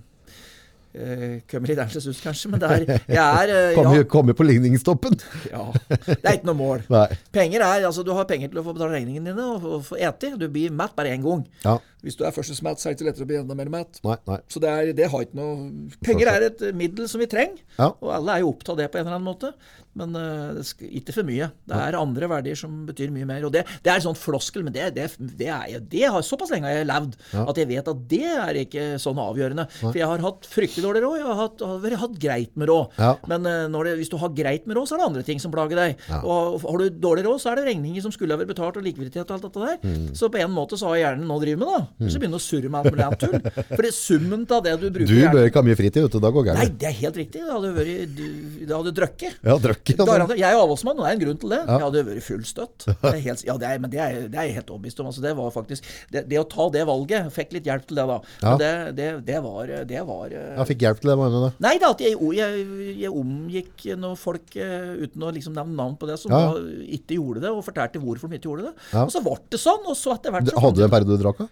[0.95, 2.51] eh, kommet litt annerledes ut, kanskje.
[2.53, 5.17] Men det er, jeg er eh, kommer, ja, komme på ligningstoppen.
[5.55, 5.65] ja.
[5.89, 6.85] Det er ikke noe mål.
[6.93, 7.07] Nei.
[7.35, 10.35] Penger er, altså Du har penger til å få betale regningene dine og få ete.
[10.41, 11.47] Du blir mett bare én gang.
[11.65, 11.79] Ja.
[12.03, 14.01] Hvis du er førstes mett, så er det ikke lettere å bli enda mer mett.
[14.07, 14.41] Nei, nei.
[14.51, 17.93] Så det, er, det har ikke noe Penger er et middel som vi trenger, Ja.
[17.93, 19.53] og alle er jo opptatt av det på en eller annen måte.
[19.99, 21.51] Men uh, ikke for mye.
[21.69, 23.45] Det er andre verdier som betyr mye mer.
[23.45, 25.09] Og det, det er en sånn floskel, men det, det,
[25.53, 28.87] er det har Såpass lenge har jeg levd at jeg vet at det er ikke
[29.03, 29.67] sånn avgjørende.
[29.83, 32.97] For jeg har hatt fryktelig dårlig råd, jeg har hatt, har hatt greit med råd.
[32.97, 33.13] Ja.
[33.29, 35.83] Men uh, hvis du har greit med råd, så er det andre ting som plager
[35.83, 36.07] deg.
[36.09, 36.23] Ja.
[36.25, 38.87] Og har du dårlig råd, så er det regninger som skulle ha vært betalt, og
[38.87, 39.79] likviditet og alt dette der.
[39.85, 40.09] Mm.
[40.17, 41.92] Så på en måte så har hjernen nå driver med, da.
[42.01, 43.67] Så begynner å surre med alt mulig annet tull.
[43.73, 46.21] For er summen av det du bruker Du bør ikke ha mye fritid, vet du.
[46.23, 47.43] Da går Nei, det er helt riktig.
[47.43, 48.25] Det hadde vært du,
[48.63, 49.39] Det hadde drukket.
[49.43, 49.93] Ja, drøkk.
[49.99, 51.61] Ja, Jeg er avholdsmann, og det er en grunn til det.
[51.63, 51.79] Ja.
[51.79, 52.87] Jeg hadde vært full støtt.
[53.13, 55.09] Det helt, ja, det er, men det er, det er jeg helt overbevist om.
[55.11, 58.05] Altså, det var faktisk det, det å ta det valget Fikk litt hjelp til det,
[58.09, 58.17] da.
[58.43, 58.53] Ja.
[58.61, 61.61] Det, det, det var, det var eh, Jeg fikk hjelp til det, mener du?
[61.67, 62.65] Nei da, at jeg, jeg,
[63.03, 66.41] jeg omgikk noen folk eh, uten å liksom nevne navn på det, som Ja.
[66.55, 68.75] da ikke gjorde det, og fortalte hvorfor de ikke gjorde det.
[68.95, 69.05] Ja.
[69.05, 71.23] Og så ble det sånn, og så etter hvert så Hadde du en periode du
[71.23, 71.51] drakk av?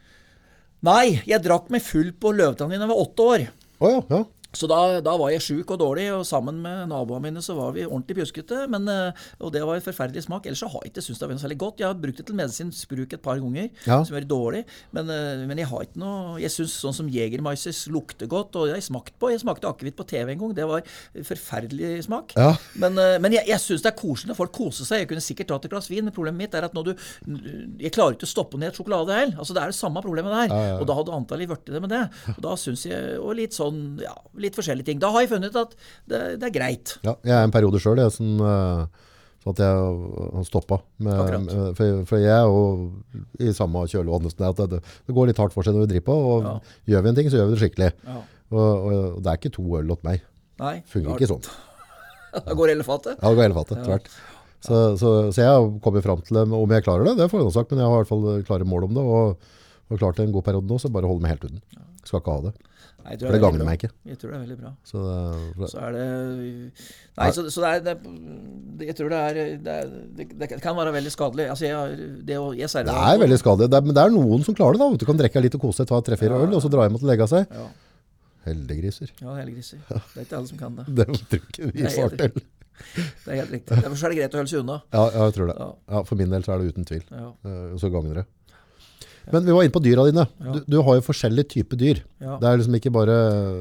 [0.87, 3.43] Nei, jeg drakk meg full på løvetann da jeg åtte år.
[3.81, 4.21] Oh, ja, ja.
[4.53, 7.71] Så da, da var jeg sjuk og dårlig, og sammen med naboene mine så var
[7.77, 8.65] vi ordentlig pjuskete.
[8.73, 10.47] Men, eh, og det var en forferdelig smak.
[10.51, 11.79] Ellers så har jeg ikke syntes det var noe særlig godt.
[11.79, 14.03] Jeg har brukt det til medisinsk bruk et par ganger, Ja.
[14.05, 14.65] som er dårlig.
[14.93, 18.69] Men, eh, men jeg har ikke noe Jeg syns sånn som Jegermaises lukter godt, og
[18.69, 20.55] jeg smakte på Jeg smakte akevitt på TV en gang.
[20.55, 20.83] Det var
[21.15, 22.35] forferdelig smak.
[22.37, 22.55] Ja.
[22.81, 25.05] Men, eh, men jeg, jeg syns det er koselig når folk koser seg.
[25.05, 26.93] Jeg kunne sikkert tatt et glass vin, men problemet mitt er at når du
[27.81, 29.37] Jeg klarer ikke å stoppe ned et sjokolade heller.
[29.41, 30.55] Altså, det er det samme problemet der.
[30.55, 30.77] Ja.
[30.81, 32.03] Og da hadde antallet blitt det med det.
[32.37, 34.99] Og da syns jeg Og litt sånn Ja, litt forskjellige ting.
[35.03, 35.77] Da har jeg funnet at
[36.11, 36.97] det, det er greit.
[37.07, 37.15] ja.
[37.27, 38.91] Jeg er en periode sjøl, som sånn
[39.41, 39.77] så at jeg
[40.37, 40.77] har stoppa.
[41.01, 42.59] For, for jeg er jo
[43.41, 44.27] i samme kjølvann.
[44.29, 46.17] Det, det går litt hardt for seg når vi driver på.
[46.35, 46.53] Og Ja.
[46.93, 47.89] gjør vi en ting, så gjør vi det skikkelig.
[48.05, 48.19] Ja.
[48.51, 50.21] Og, og, og det er ikke to øl åt meg.
[50.61, 50.75] Nei.
[50.93, 51.49] Fungerer ikke sånn.
[52.47, 53.17] Da går hele fatet.
[53.17, 54.11] Ja, det går hele fatet, tvert.
[54.61, 56.45] Så, så, så jeg har kommet fram til det.
[56.61, 58.69] Om jeg klarer det, det får jeg sagt, men jeg har i hvert fall klare
[58.69, 59.03] mål om det.
[59.17, 59.49] Og,
[59.91, 61.65] og klart det en god periode nå, så bare holder meg helt uten.
[62.05, 62.53] Skal ikke ha det.
[63.01, 63.91] Nei, For det, det er gagner meg ikke.
[64.11, 64.71] Jeg tror det er veldig bra.
[64.87, 65.03] Så
[65.59, 66.07] det, Så er det
[67.21, 67.95] Nei, så, så det er det,
[68.87, 71.49] Jeg tror det er det, det, kan være veldig skadelig.
[71.53, 73.83] Altså, jeg, det jeg server det er veldig skadelig.
[73.89, 74.85] Men det er noen som klarer det.
[74.85, 75.01] da.
[75.01, 77.09] Du kan drikke litt og kose deg, ta tre-fire øl, og så dra hjem og
[77.11, 77.49] legge seg.
[77.57, 77.69] Ja,
[78.47, 79.11] Heldiggriser.
[79.21, 79.83] ja heldiggriser.
[79.91, 80.87] Det er ikke alle som kan det.
[81.01, 82.41] Det tror ikke vi får til.
[82.81, 83.77] Det er helt riktig.
[83.77, 84.77] Derfor er det greit å holde seg unna.
[84.95, 85.57] Ja, ja, jeg tror det.
[85.61, 85.67] Ja.
[85.93, 87.03] Ja, for min del så er det uten tvil.
[87.13, 87.27] Ja.
[87.45, 88.25] Eh, Så gagner det.
[89.31, 90.27] Men vi var inne på dyra dine.
[90.41, 90.55] Ja.
[90.57, 92.03] Du, du har jo forskjellige typer dyr.
[92.23, 92.39] Ja.
[92.41, 93.17] Det er liksom ikke bare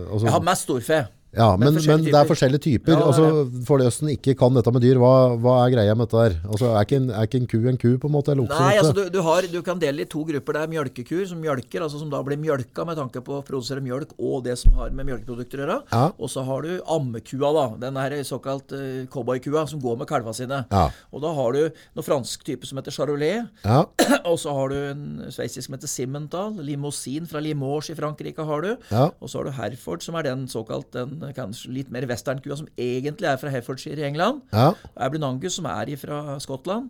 [0.07, 0.99] altså, Jeg har mest storfe.
[1.35, 2.95] Ja, men, men det er forskjellige typer.
[2.95, 5.73] Ja, det er altså, for de som ikke kan dette med dyr, hva, hva er
[5.75, 6.37] greia med dette der?
[6.49, 8.33] Altså, er, ikke en, er ikke en ku en ku, på en måte?
[8.39, 10.57] Nei, altså du, du, har, du kan dele i to grupper.
[10.57, 13.83] Det er mjølkekuer som mjølker, altså som da blir mjølka med tanke på å produsere
[13.85, 15.77] mjølk og det som har med mjølkeprodukter å gjøre.
[15.93, 16.01] Ja.
[16.17, 17.67] Og så har du ammekua, da.
[17.85, 20.63] Den her såkalt uh, cowboykua som går med kalva sine.
[20.73, 20.87] Ja.
[21.13, 23.45] Og da har du noen fransk type som heter charolais.
[23.67, 23.83] Ja,
[24.29, 26.57] Og så har du en sveitsisk som heter Simmental.
[26.65, 28.71] Limousin fra Limoges i Frankrike har du.
[28.89, 32.57] ja, Og så har du Herford, som er den såkalt den kanskje litt mer westernkua,
[32.59, 34.41] som egentlig er fra Herefordshire i England.
[34.53, 36.89] ja, Ablin Angus, som er fra Skottland.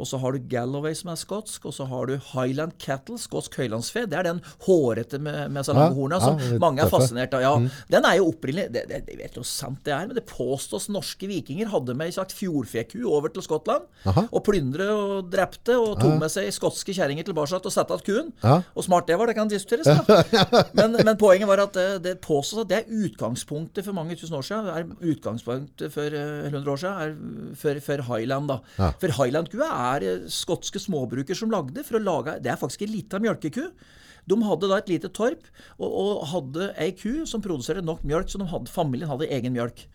[0.00, 1.66] Og så har du Galloway, som er skotsk.
[1.68, 4.06] Og så har du Highland Cattle, skotsk høylandsfe.
[4.10, 7.44] Det er den hårete med, med så lange Ja, horna som mange er fascinert av.
[7.44, 7.52] Ja,
[7.90, 10.88] Den er jo opprinnelig det, det, Jeg vet jo sant det er, men det påstås
[10.92, 13.86] norske vikinger hadde med ei slags fjordfeku over til Skottland.
[14.10, 14.26] Aha.
[14.30, 18.32] Og plyndre og drepte, og tok med seg skotske kjerringer tilbake og satte igjen kuen.
[18.44, 18.60] Ja.
[18.74, 19.88] Og smart det var, det kan diskuteres.
[20.78, 24.36] Men, men poenget var at det, det påstås at det er utgangspunktet for mange tusen
[24.38, 24.68] år siden.
[24.70, 28.48] Er utgangspunktet for eh, 100 år siden er for, for Highland.
[28.50, 28.90] da.
[29.02, 32.92] For Highland-kua er eh, skotske småbruker som lagde for å lage Det er faktisk en
[32.92, 33.64] lita mjølkeku.
[34.30, 35.46] De hadde da et lite torp
[35.78, 39.56] og, og hadde ei ku som produserte nok mjølk, så de hadde, familien hadde egen
[39.56, 39.86] mjølk.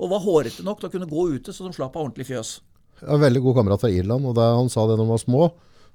[0.00, 2.54] Og var hårete nok til å kunne gå ute, så de slapp av ordentlig fjøs.
[3.00, 5.12] Jeg har en veldig god kamerat fra Irland, og da han sa det når de
[5.14, 5.50] var små,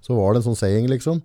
[0.05, 1.21] så var det en sånn saying, liksom.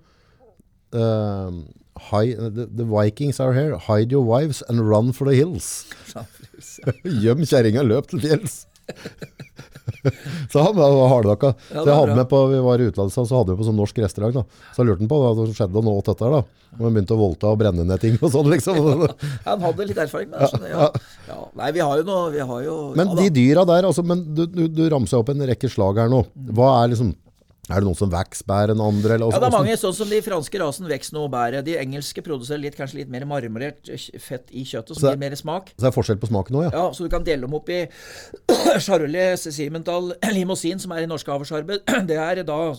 [0.93, 1.63] Uh,
[2.11, 3.79] hi, the, the Vikings are here.
[3.79, 5.87] Hide your wives and run for the hills.
[7.23, 8.65] Gjem kjerringa, løp til fjells.
[10.53, 11.53] Så han var hardnakka.
[11.71, 13.79] Ja, så jeg hadde med på, vi var i utlandet, så hadde vi på sånn
[13.81, 14.41] norsk restaurant.
[14.41, 14.65] da.
[14.75, 16.43] Så jeg lurte han på hva som skjedde nå åt dette da.
[16.79, 18.77] Og vi begynte å voldta og brenne ned ting og sånn, liksom.
[19.49, 20.71] Han hadde litt erfaring med det.
[20.71, 20.87] Ja.
[21.27, 21.39] Ja.
[21.59, 24.23] Nei, vi har jo noe vi har jo, Men ja, de dyra der, altså, men
[24.37, 26.23] du, du, du ramser opp en rekke slag her nå.
[26.55, 27.11] Hva er liksom
[27.69, 29.15] Er det noen som vokser bedre enn andre?
[29.15, 31.61] Eller, Ja, det er mange, sånn som de franske rasen vokser noe bedre.
[31.63, 33.87] De engelske produserer litt, kanskje litt mer marmorert
[34.19, 35.69] fett i kjøttet, som Så- gir mer smak.
[35.77, 36.71] Så det er forskjell på smaken òg, ja.
[36.73, 37.87] Ja, Så du kan dele dem opp i
[38.81, 41.85] Charolais, Simental, Limousin, som er i norske avlsarbeid.
[42.11, 42.75] Det er da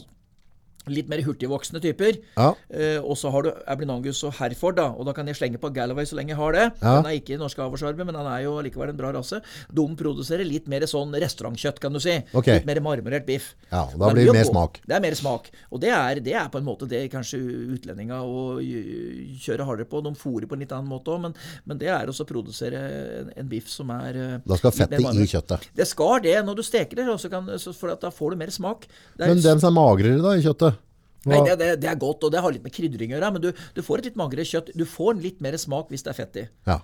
[0.90, 2.20] litt mer hurtigvoksende typer.
[2.36, 2.52] Ja.
[2.74, 4.90] Uh, og så har du Ablinangus og Herford, da.
[4.92, 6.66] Og da kan jeg slenge på Galloway så lenge jeg har det.
[6.82, 6.98] Ja.
[6.98, 9.42] Den er ikke i norske avlsarbeid, men den er jo likevel en bra rase.
[9.72, 12.18] De produserer litt mer sånn restaurantkjøtt, kan du si.
[12.34, 12.60] Okay.
[12.60, 13.54] Litt mer marmorert biff.
[13.70, 14.82] Ja, da Men blir det mer smak.
[14.84, 15.52] Det er mer smak.
[15.70, 17.40] Og det er, det er på en måte det kanskje
[17.78, 20.02] utlendinga og kjøre kjører hardere på.
[20.02, 22.82] De fôrer på en litt annen måte òg, men, men det er også å produsere
[23.22, 25.68] en, en biff som er øh, Da skal fettet i kjøttet.
[25.78, 28.54] Det skal det når du steker det, så kan, så for da får du mer
[28.54, 28.88] smak.
[29.22, 30.81] Men den som er magrere da i kjøttet?
[31.30, 33.42] Nei, det, det, det er godt, og det har litt med krydring å gjøre, men
[33.44, 34.72] du, du får et litt magrere kjøtt.
[34.74, 36.48] Du får en litt mer smak hvis det er fett i.
[36.66, 36.80] Ja.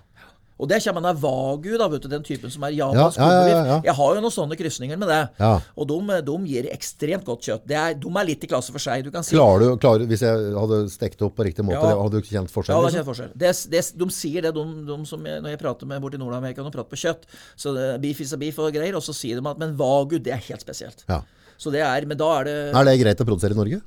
[0.58, 3.42] Og det kommer av Vagu, da, vet du, den typen som er japansk Ja, ja,
[3.46, 3.76] ja, ja.
[3.86, 5.18] Jeg har jo noen sånne krysninger med det.
[5.38, 5.50] Ja.
[5.78, 7.62] Og de, de gir ekstremt godt kjøtt.
[7.70, 9.04] Det er, de er litt i klasse for seg.
[9.06, 11.78] Du kan si Klarer du, klarer, hvis jeg hadde stekt det opp på riktig måte,
[11.86, 11.94] Ja.
[12.02, 12.74] hadde du ikke kjent Ja, forskjell?
[12.74, 12.98] det er liksom?
[12.98, 13.32] kjent forskjell.
[13.38, 16.66] Det, det, de sier det, de, de som jeg, når jeg prater med borti Nord-Amerika,
[16.66, 17.30] de prater på kjøtt.
[17.54, 18.98] Så det, beef is a beef og greier.
[18.98, 21.06] Og så sier de at men Vagu, det er helt spesielt.
[21.06, 21.22] Ja.
[21.58, 23.78] Så det er, Men da er det Er det greit å produsere i Norge?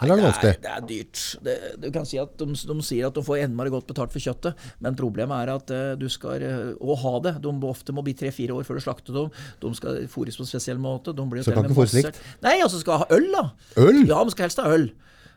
[0.00, 0.52] Eller er det vanskelig?
[0.56, 1.22] Det er, det er dyrt.
[1.46, 4.22] Det, du kan si at de, de sier at de får innmari godt betalt for
[4.22, 6.42] kjøttet, men problemet er at eh, du skal
[6.76, 7.36] å ha det.
[7.44, 9.32] De ofte må bli tre-fire år før du slakter dem.
[9.62, 11.14] De skal fôres på en spesiell måte.
[11.16, 12.20] De blir Så kan ikke fôres likt?
[12.44, 13.48] Nei, altså skal ha øl, da.
[13.82, 14.02] Øl?
[14.04, 14.90] Ja, de skal helst ha øl.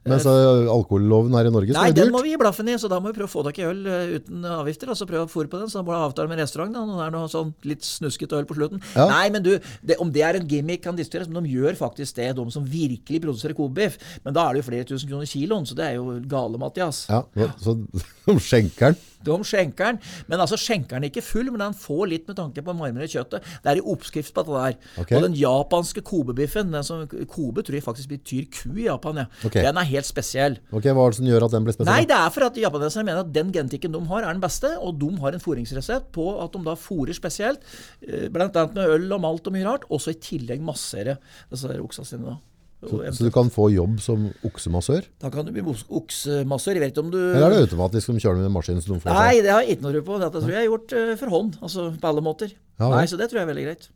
[0.08, 2.78] Mens eh, alkoholloven her i Norge, så Nei, det den må vi gi blaffen i,
[2.80, 4.92] så da må vi prøve å få tak i øl eh, uten avgifter.
[4.94, 6.72] Altså prøve å fôre på den, så da må du ha avtale med restaurant.
[6.76, 8.84] Da, når det er noe sånn litt snuskete øl på slutten.
[8.96, 9.10] Ja.
[9.12, 12.22] Nei, men du, det, om det er en gimmick kan diskuteres, men de gjør faktisk
[12.22, 14.00] det, de som virkelig produserer kobebiff.
[14.24, 17.06] Men da er det jo flere tusen kroner kiloen, så det er jo gale, Mathias.
[17.12, 17.76] Ja, så
[18.30, 19.06] de skjenker den.
[19.26, 20.00] De skjenker den.
[20.32, 23.46] Men altså skjenker den ikke full, men den får litt med tanke på marmorert kjøttet.
[23.64, 24.94] Det er i oppskrift på dette der.
[25.04, 25.18] Okay.
[25.18, 29.28] Og den japanske kobebiffen, den som, kobe tror jeg faktisk betyr ku i Japan, ja.
[29.44, 29.66] Okay.
[29.66, 30.58] Den er helt spesiell.
[30.72, 31.92] Ok, Hva er det som gjør at den blir spesiell?
[31.94, 34.72] Nei, det er for at japaneserne mener at den genetikken de har, er den beste,
[34.80, 37.66] og de har en fôringsresept på at de da fôrer spesielt,
[38.06, 41.18] eh, blant annet med øl og malt og mye rart, og så i tillegg massere
[41.52, 42.36] disse oksa sine.
[42.36, 42.38] da.
[42.80, 45.04] Så, Så du kan få jobb som oksemassør?
[45.20, 46.78] Da kan du bli oksemassør.
[46.78, 48.80] Jeg vet ikke om du Eller er det automatisk som kjører med en maskin?
[48.80, 50.20] Som de får Nei, det har jeg ikke noe tro på.
[50.24, 51.58] Dette tror jeg er gjort eh, for hånd.
[51.60, 52.54] Altså på alle måter.
[52.80, 52.88] Ja.
[52.94, 53.90] Nei, Så det tror jeg er veldig greit.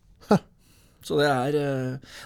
[1.03, 1.59] Så det er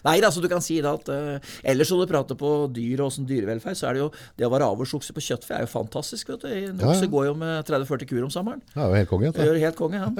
[0.05, 3.03] Nei Nei, altså du kan si da at uh, Ellers når du prater på dyr
[3.05, 5.71] og sånn dyrevelferd, så er det jo Det å være avlsokse på kjøttfe er jo
[5.71, 6.47] fantastisk, vet du.
[6.49, 7.09] En Ja, ja.
[7.11, 8.61] går jo med 30-40 kur om sommeren.
[8.73, 9.31] Det er jo helt konge.
[9.35, 10.17] Det gjør helt konge, han.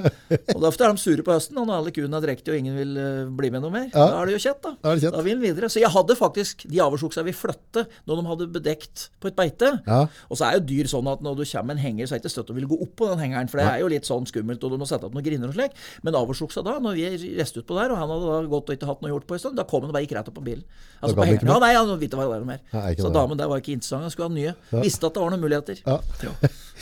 [0.56, 2.78] Og da er de sure på høsten, og når alle kuene er drektige og ingen
[2.78, 3.88] vil eh, bli med noe mer.
[3.92, 4.06] Ja.
[4.14, 4.74] Da er det jo kjett, da.
[4.82, 5.18] Da er det kjett.
[5.18, 5.72] Da vil den videre.
[5.72, 9.74] Så jeg hadde faktisk de avlsoksa vi flytte når de hadde bedekt på et beite.
[9.88, 10.02] Ja.
[10.30, 12.22] Og så er jo dyr sånn at når du kommer med en henger, så er
[12.22, 14.08] det ikke støtt å ville gå opp på den hengeren, for det er jo litt
[14.08, 15.76] sånn skummelt, og du må sette opp noen grinder og slik.
[16.06, 18.90] Men avlsoksa da, når vi reiste utpå der, og han hadde da gått og ikke
[18.90, 20.46] hatt noe gjort på en stund, da kom han og bare gikk rett opp på
[20.46, 20.64] bilen.
[20.98, 21.52] Altså på ikke hengeren.
[21.52, 22.64] Ja, nei, han ikke hva det var mer.
[22.74, 24.56] Nei, så damen der var ikke interessant, han skulle ha nye.
[24.84, 25.84] Visste at det var noen muligheter.
[25.86, 26.00] Ja.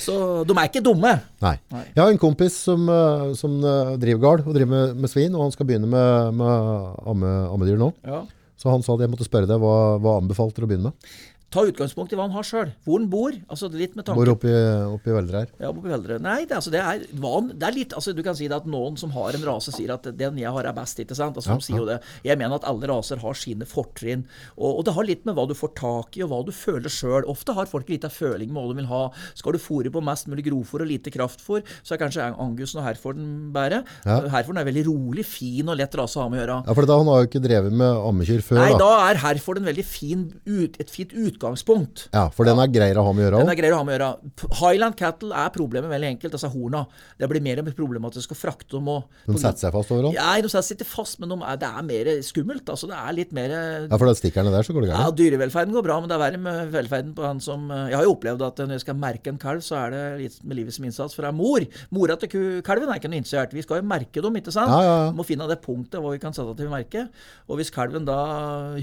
[0.06, 0.16] Så
[0.48, 1.14] de er ikke dumme.
[1.44, 1.56] Nei.
[1.74, 1.84] Nei.
[1.92, 5.36] Jeg har en kompis som, eh, som eh, driver gard og driver med, med svin,
[5.36, 7.92] og han skal begynne med, med ammedyr nå.
[8.08, 8.24] Ja.
[8.60, 11.16] Så han sa at jeg måtte spørre deg hva, hva anbefalte du å begynne med?
[11.54, 12.72] Ta utgangspunkt i hva han har sjøl.
[12.84, 13.36] Hvor han bor.
[13.48, 14.52] altså litt med tanke Bor oppi,
[14.92, 15.52] oppi Veldre her.
[15.62, 16.18] Ja, oppe i Veldre.
[16.24, 18.68] Nei, det, altså, det, er, van, det er litt altså, Du kan si det at
[18.68, 21.00] noen som har en rase, sier at den jeg har, er best.
[21.00, 21.38] ikke sant?
[21.38, 22.00] Altså, Ja, de sier jo det.
[22.28, 24.26] Jeg mener at alle raser har sine fortrinn.
[24.58, 26.92] Og, og det har litt med hva du får tak i, og hva du føler
[26.92, 27.30] sjøl.
[27.32, 29.04] Ofte har folk lite føling med hva de vil ha.
[29.38, 32.88] Skal du fôre på mest mulig grovfòr og lite kraftfòr, så er kanskje Angusen og
[32.90, 33.84] Herforden bedre.
[34.04, 34.20] Ja.
[34.34, 36.60] Herforden er veldig rolig, fin og lett rase å ha med å gjøre.
[36.68, 38.60] Ja, for da, Han har jo ikke drevet med ammekyr før.
[38.60, 38.84] Nei, da.
[38.84, 41.35] da er Herforden veldig fin, ut, et fint utgangspunkt.
[42.14, 43.88] Ja, For den er greiere å ha med å gjøre Den er greier å ha
[43.88, 44.34] med å gjøre.
[44.62, 46.86] Highland cattle er problemet veldig enkelt, altså horna.
[47.20, 48.90] Det blir mer problematisk å frakte dem.
[48.92, 50.18] Og, De setter seg fast overalt.
[50.20, 52.70] Nei, de setter ikke fast, men de er, det er mer skummelt.
[52.72, 55.10] Altså, det er litt mer Ja, for det stikkerne der, så går det ja.
[55.16, 58.08] Dyrevelferden går bra, men det er verre med velferden på han som eh, Jeg har
[58.08, 60.76] jo opplevd at når jeg skal merke en kalv, så er det litt med livet
[60.78, 61.16] som innsats.
[61.18, 61.66] For det er mor.
[61.96, 63.56] Mora til kalven er ikke noe interessert.
[63.56, 64.72] Vi skal jo merke dem, ikke sant?
[64.72, 65.12] Ja, ja, ja.
[65.12, 67.08] Vi må finne det punktet hvor vi kan sette til merke.
[67.50, 68.20] Og hvis kalven da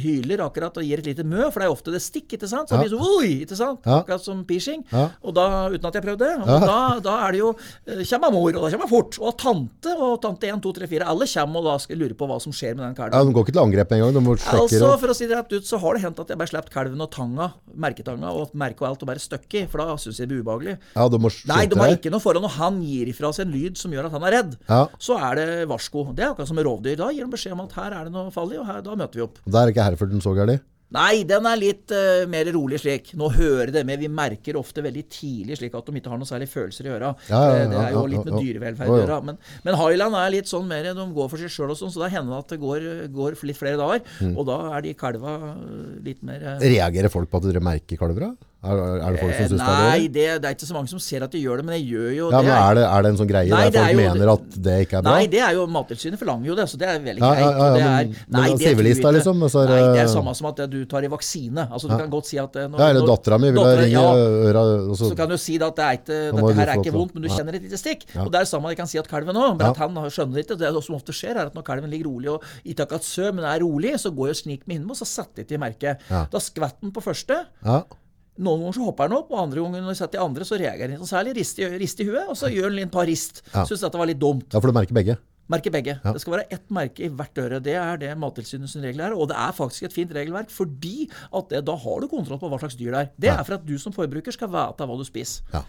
[0.02, 2.68] hyler akkurat og gir et lite mø, for det er ofte det stikker ikke sant?
[2.68, 2.82] Så Ja.
[2.82, 3.86] blir det så, oi, ikke sant?
[3.86, 4.84] Akkurat som piercing.
[4.92, 5.08] Ja.
[5.22, 6.28] Og da, uten at jeg prøvde.
[6.42, 7.50] Og da, da er det jo
[7.86, 9.18] eh, kommer mor, og da kommer fort.
[9.22, 11.06] Og tante og tante 1, 2, 3, 4.
[11.08, 13.14] Alle kommer og da skal lure på hva som skjer med den kalven.
[13.14, 14.12] Ja, De går ikke til angrep engang.
[14.12, 16.28] De må sjekke Altså, For å si det rett ut, så har det hendt at
[16.28, 19.68] jeg bare slipper kalven og tanga, merketanga, og merket og alt, og bare støkker.
[19.70, 20.78] for da syns jeg det blir ubehagelig.
[20.96, 22.42] Ja, de må Nei, de har ikke noe forhold.
[22.42, 24.86] Når han gir ifra seg en lyd som gjør at han er redd, Ja.
[24.98, 26.14] så er det varsko.
[26.14, 26.96] Det er akkurat som med rovdyr.
[26.96, 29.14] Da gir de beskjed om at her er det noe farlig, og her, da møter
[29.14, 29.38] vi opp.
[29.46, 30.62] Der er ikke Hereforden så gærent.
[30.92, 33.12] Nei, den er litt uh, mer rolig slik.
[33.18, 34.02] Nå hører det med.
[34.02, 37.14] Vi merker ofte veldig tidlig slik at de ikke har noe særlig følelser i øra.
[37.30, 39.18] Ja, ja, ja, det er jo litt med dyrevelferd å gjøre.
[39.30, 42.04] Men, men Highland er litt sånn mer De går for seg sjøl og sånn, så
[42.04, 44.04] det hender at det går, går litt flere dager.
[44.20, 44.36] Mm.
[44.36, 48.00] Og da er de kalva eh, litt mer uh, Reagerer folk på at dere merker
[48.00, 48.32] kalver?
[48.62, 50.74] Er, er det folk som eh, syns det er Nei, det, det er ikke så
[50.76, 52.46] mange som ser at de gjør det, men jeg gjør jo Ja, det.
[52.46, 54.44] men er det, er det en sånn greie Nei, der er folk jo- mener at
[54.66, 55.14] det ikke er bra?
[55.16, 57.40] Nei, det er jo Mattilsynet forlanger jo det, så det er veldig greit.
[57.42, 60.06] ja, ja, ja, men- er, men nei, den sivilista, liksom, så er Nei, det er
[60.06, 61.64] det- samme som at du tar i vaksine.
[61.72, 63.98] Altså, du kan godt si at eh, når, Ja, eller dattera mi vil dattera- ringe
[63.98, 64.14] ja,
[64.46, 64.62] øra
[64.94, 67.22] så, så kan du si at det er ikke, dette her er ikke vondt, men
[67.26, 68.06] du kjenner et lite stikk.
[68.14, 70.06] Og det er det samme jeg kan si at kalven òg, men at han har-
[70.14, 70.54] skjønner ikke.
[70.62, 73.44] Det som ofte skjer, er at når kalven ligger rolig og ikke akkurat søv, men
[73.44, 75.98] er rolig, så går jo snik med hinne, og så setter de til merket.
[76.08, 77.42] Da skvetter den på første.
[78.38, 80.56] Noen ganger så hopper den opp, og andre ganger når jeg setter de andre, så
[80.56, 81.34] reagerer den noe særlig.
[81.36, 83.42] Rist i, rist i huet, og så gjør den et par rist.
[83.52, 83.64] Ja.
[83.68, 84.46] Syns dette var litt dumt.
[84.52, 85.18] ja, for du merker begge.
[85.52, 85.98] Merker begge.
[86.00, 86.12] Ja.
[86.14, 87.58] Det skal være ett merke i hvert øre.
[87.60, 89.12] Det er det Mattilsynets regel er.
[89.12, 92.48] Og det er faktisk et fint regelverk, fordi at det, da har du kontroll på
[92.48, 93.10] hva slags dyr det er.
[93.18, 93.36] Det Ja.
[93.40, 95.42] er for at du som forbruker skal vite hva du spiser.
[95.52, 95.64] Ja.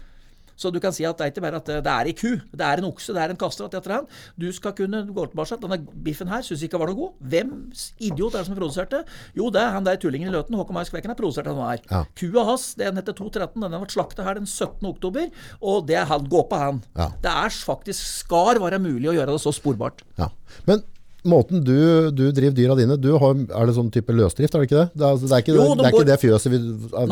[0.56, 2.66] Så du kan si at det er ikke bare at det er ei ku, det
[2.66, 3.66] er en okse, det er en kaster.
[3.66, 4.06] etter han.
[4.38, 5.58] Du skal kunne gå tilbake.
[5.62, 7.12] Denne biffen her syns ikke var noe god.
[7.32, 7.52] Hvem
[7.98, 9.02] idiot er det som produserte?
[9.36, 10.56] Jo, det er han der tullingen i Løten.
[10.58, 11.82] Håkon Mai Skvekken har produsert den her.
[11.90, 12.04] Ja.
[12.18, 13.60] Kua hans, den heter 213.
[13.60, 14.84] Den har vært slakta her den 17.
[14.88, 15.30] oktober,
[15.60, 16.28] og det er han.
[16.30, 16.82] Gå på han.
[16.96, 17.10] Ja.
[17.22, 20.04] Det er faktisk skal være mulig å gjøre det så sporbart.
[20.20, 20.30] Ja.
[20.68, 20.82] Men
[21.24, 24.68] måten du, du driver dyra dine, du har, er det sånn type løsdrift, er det
[24.68, 24.86] ikke det?
[24.94, 26.60] Det er, altså, det er, ikke, Jo, de det, er går- ikke det fjøset vi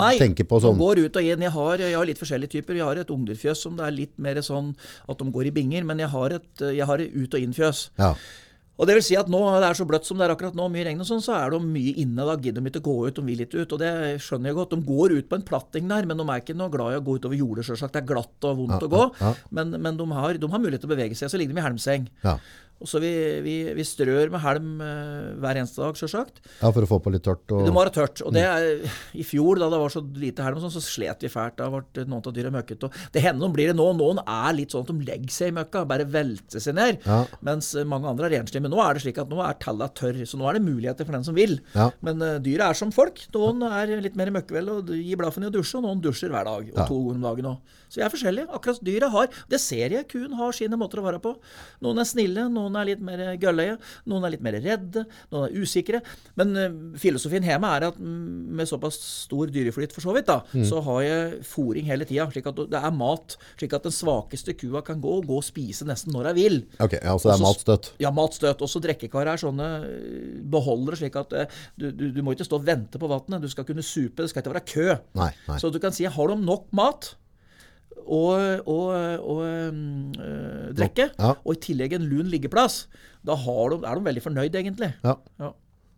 [0.03, 0.77] Nei, tenker på sånn.
[0.79, 1.47] de går ut og inn.
[1.49, 2.79] Jeg har, jeg har litt forskjellige typer.
[2.81, 4.73] Jeg har et ungdyrfjøs som det er litt mer sånn
[5.09, 7.87] at de går i binger, men jeg har et, jeg har et ut- og innfjøs.
[7.99, 8.15] Ja.
[8.81, 10.65] Og det vil si at nå det er så bløtt som det er akkurat nå,
[10.73, 12.25] mye regn og sånn, så er de mye inne.
[12.27, 13.75] Da gidder de ikke gå ut, de vil ikke ut.
[13.77, 13.91] Og det
[14.25, 14.73] skjønner jeg godt.
[14.73, 17.05] De går ut på en platting der, men de er ikke noe glad i å
[17.05, 17.93] gå utover jordet, sjølsagt.
[17.95, 19.03] Det er glatt og vondt Ja, å gå.
[19.21, 19.35] ja, ja.
[19.55, 21.31] Men, men de, har, de har mulighet til å bevege seg.
[21.31, 22.09] Så ligger de i helmseng.
[22.83, 23.11] Og så vi,
[23.45, 26.41] vi, vi strør med helm eh, hver eneste dag, sjølsagt.
[26.61, 27.45] ja, for å få på litt tørt.
[27.55, 28.23] Og, Det må være tørt.
[28.27, 28.83] Og det er,
[29.15, 31.57] I fjor, da det var så lite helm, sånn, så slet vi fælt.
[31.61, 32.91] Da ble noen av dyra møkkete.
[33.15, 33.87] Det hender noen blir det nå.
[33.99, 37.01] Noen er litt sånn at de legger seg i møkka, bare velter seg ned.
[37.07, 37.21] Ja.
[37.47, 38.65] Mens eh, mange andre er renslige.
[38.67, 41.07] Men nå er det slik at nå er tella tørr, så nå er det muligheter
[41.09, 41.59] for den som vil.
[41.77, 41.91] Ja.
[42.03, 43.23] Men uh, dyra er som folk.
[43.37, 46.49] Noen er litt mer møkkevelle og gir blaffen i å dusje, og noen dusjer hver
[46.51, 46.67] dag.
[46.73, 46.89] Og Ja.
[46.89, 47.79] to ganger om dagen òg.
[47.93, 48.49] Så vi er forskjellige.
[48.57, 50.07] Akkurat dyra har Det ser jeg.
[50.09, 51.35] Kuen har sine måter å være på.
[51.85, 53.77] Noen er snille, noen er litt mer gølløye,
[54.11, 56.01] noen er litt mer redde, noen er usikre.
[56.41, 60.41] Men eh, filosofien hjemme er at mm, med såpass stor dyreflyt for så vidt, da,
[60.53, 60.65] Mm.
[60.69, 62.27] så har jeg fòring hele tida.
[62.33, 63.37] Slik at det er mat.
[63.59, 66.59] Slik at den svakeste kua kan gå og gå og spise nesten når hun vil.
[66.81, 67.91] Ok, ja, så det er Også- matstøtt.
[68.03, 68.61] Ja, matstøtt.
[68.63, 71.47] Også drikkekar er sånne eh, beholdere, slik at eh,
[71.79, 73.41] du, du, du må ikke stå og vente på vannet.
[73.43, 74.89] Du skal kunne supe, det skal ikke være kø.
[75.19, 75.59] Nei, nei.
[75.63, 77.15] Så du kan si har de nok mat
[78.07, 78.87] og, og,
[79.23, 81.35] og øh, drikke, Ja.
[81.45, 82.87] og i tillegg en lun liggeplass,
[83.25, 84.95] da har de, er de veldig fornøyd, egentlig.
[85.05, 85.17] Ja.
[85.41, 85.53] Ja.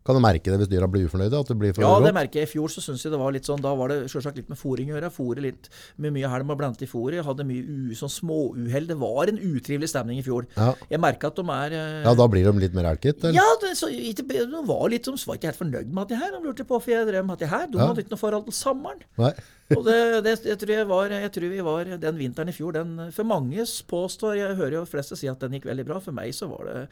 [0.05, 1.39] Kan du merke det hvis dyra blir ufornøyde?
[1.41, 2.45] At det blir for Ja, det merker jeg.
[2.45, 4.59] I fjor så synes jeg det var litt sånn, da var det selvsagt litt med
[4.61, 5.09] fôring å gjøre.
[5.09, 7.17] Fôre litt med mye helm og blente i fôret.
[7.17, 8.85] Jeg hadde mye u, sånn småuhell.
[8.91, 10.45] Det var en utrivelig stemning i fjor.
[10.59, 10.75] Ja.
[10.93, 13.25] Jeg merka at de er øh, Ja, da blir de litt mer elket?
[13.25, 13.33] eller?
[13.41, 16.37] Ja, det, så, de var litt, som var ikke helt fornøyd med at de her.
[16.37, 17.67] De lurte på hvorfor jeg drev med at de her.
[17.73, 17.87] De Ja.
[17.89, 19.01] hadde ikke noe forhold til sommeren.
[19.17, 19.33] Nei.
[19.73, 19.95] Og det,
[20.27, 23.25] det jeg, tror jeg, var, jeg tror vi var den vinteren i fjor den, For
[23.25, 26.01] mange påstår Jeg hører jo fleste si at den gikk veldig bra.
[26.05, 26.83] For meg så var det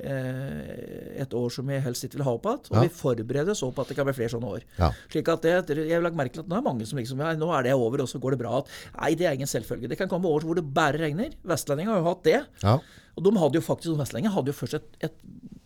[0.00, 2.62] eh, et år som jeg helst ikke vil ha opp igjen.
[2.70, 2.84] Og Ja.
[2.86, 4.64] vi forbereder så på at det kan bli flere sånne år.
[4.78, 4.90] Ja.
[5.12, 7.34] Slik at det, Jeg har lagt merke til at nå er mange som liksom ja,
[7.36, 8.58] Nå er det over, og så går det bra.
[8.62, 9.88] At, nei, det er ingen selvfølge.
[9.92, 11.32] Det kan komme år hvor det bare regner.
[11.44, 12.40] Vestlendinger har jo hatt det.
[12.64, 12.78] Ja.
[13.16, 15.18] Og de hadde jo faktisk, Vestlendinger hadde jo først et, et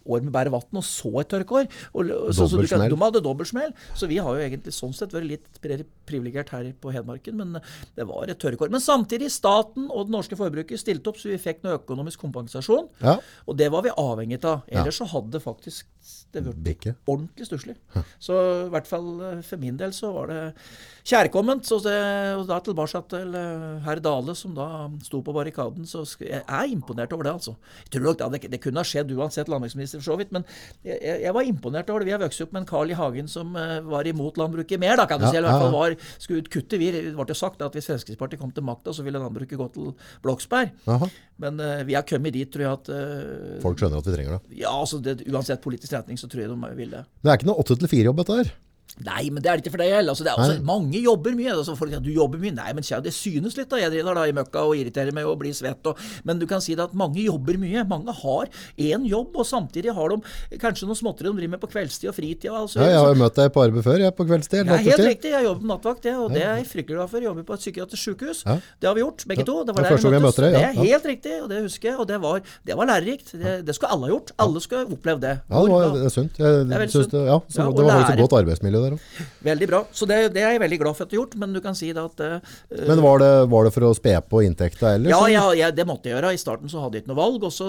[0.08, 1.68] år med bare vann, og så et tørkeår.
[1.94, 3.74] Og, så, så du kan, de hadde dobbeltsmell.
[3.98, 7.58] Så vi har jo egentlig sånn sett vært litt pri- privilegert her på Hedmarken, men
[7.96, 8.70] det var et tørkeår.
[8.74, 12.88] Men samtidig, staten og det norske forbruket stilte opp, så vi fikk noe økonomisk kompensasjon.
[13.02, 13.18] ja.
[13.46, 14.62] Og det var vi avhengig av.
[14.68, 15.86] Ellers så hadde faktisk
[16.34, 16.92] det Bikke.
[17.08, 17.74] ordentlig stusslig.
[18.22, 18.34] Så
[18.66, 20.40] i hvert fall eh, for min del så var det
[21.06, 21.64] kjærkomment.
[21.66, 21.94] Så det,
[22.38, 24.66] og da tilbake til eh, herr Dale, som da
[25.06, 25.86] sto på barrikaden.
[25.88, 27.56] Så jeg er imponert over det, altså.
[27.86, 30.32] Jeg tror nok det, det kunne ha skjedd uansett landbruksminister, for så vidt.
[30.34, 30.46] Men
[30.86, 32.10] jeg, jeg var imponert over det.
[32.10, 32.96] Vi har vokst opp med en Carl I.
[32.96, 35.38] Hagen som eh, var imot landbruket mer, da, kan du Ja, si.
[35.40, 36.80] Eller i hvert fall var, skulle ut kutte.
[36.80, 39.68] Vi, det ble jo sagt at hvis Fremskrittspartiet kom til makta, så ville landbruket gå
[39.76, 39.92] til
[40.24, 40.72] Bloksberg.
[40.90, 41.10] Aha.
[41.42, 44.38] Men uh, vi har kommet dit, tror jeg, at uh, Folk skjønner at vi trenger
[44.38, 44.60] det.
[44.62, 47.02] Ja, altså det, uansett politisk retning, så tror jeg de vil det.
[47.20, 48.54] Det er ikke noe åtte til fire-jobb, dette her.
[49.04, 50.14] Nei, men det er det ikke for deg heller.
[50.14, 51.50] Altså, det altså, mange jobber mye.
[51.52, 52.54] Altså, folk sier du jobber mye.
[52.56, 53.68] Nei, men kjære, det synes litt.
[53.68, 53.76] da.
[53.82, 55.84] Jeg driver da i møkka og irriterer meg og blir svett.
[55.90, 57.82] Og, men du kan si det at mange jobber mye.
[57.90, 58.48] Mange har
[58.80, 62.16] én jobb, og samtidig har de kanskje noe småtteri de driver med på kveldstid og
[62.16, 62.48] fritid.
[62.50, 64.64] Altså, Ja, jeg har jo møtt deg på arbeid før, jeg, på kveldstid.
[64.64, 65.34] det er helt riktig.
[65.36, 67.18] Jeg jobber på nattvakt, jeg, og det er jeg fryktelig glad for.
[67.20, 68.42] Jeg jobber på et psykiatrisk sykehus.
[68.46, 68.56] Ja.
[68.80, 69.58] Det har vi gjort, begge to.
[69.60, 70.40] Det Det var er der vi møttes.
[70.40, 70.50] møter ja.
[70.56, 71.98] Det er helt riktig, og det husker jeg.
[72.00, 73.32] Og det var, det var lærerikt.
[73.36, 74.32] Det, det skulle alle ha gjort.
[74.40, 75.34] Alle skulle opplevd det.
[75.50, 76.38] Ja, det var det er sunt.
[76.40, 77.10] Jeg, er sunt.
[77.12, 79.24] det, ja, så, det var jo så godt arbeidsmiljø der òg.
[79.46, 79.82] Veldig bra.
[79.92, 81.76] Så det, det er jeg veldig glad for at du har gjort, men du kan
[81.78, 82.56] si det at uh,
[82.88, 85.12] Men var det, var det for å spe på inntekta ellers?
[85.12, 86.32] Ja, ja, ja, det måtte jeg gjøre.
[86.36, 87.68] I starten så hadde jeg ikke noe valg, så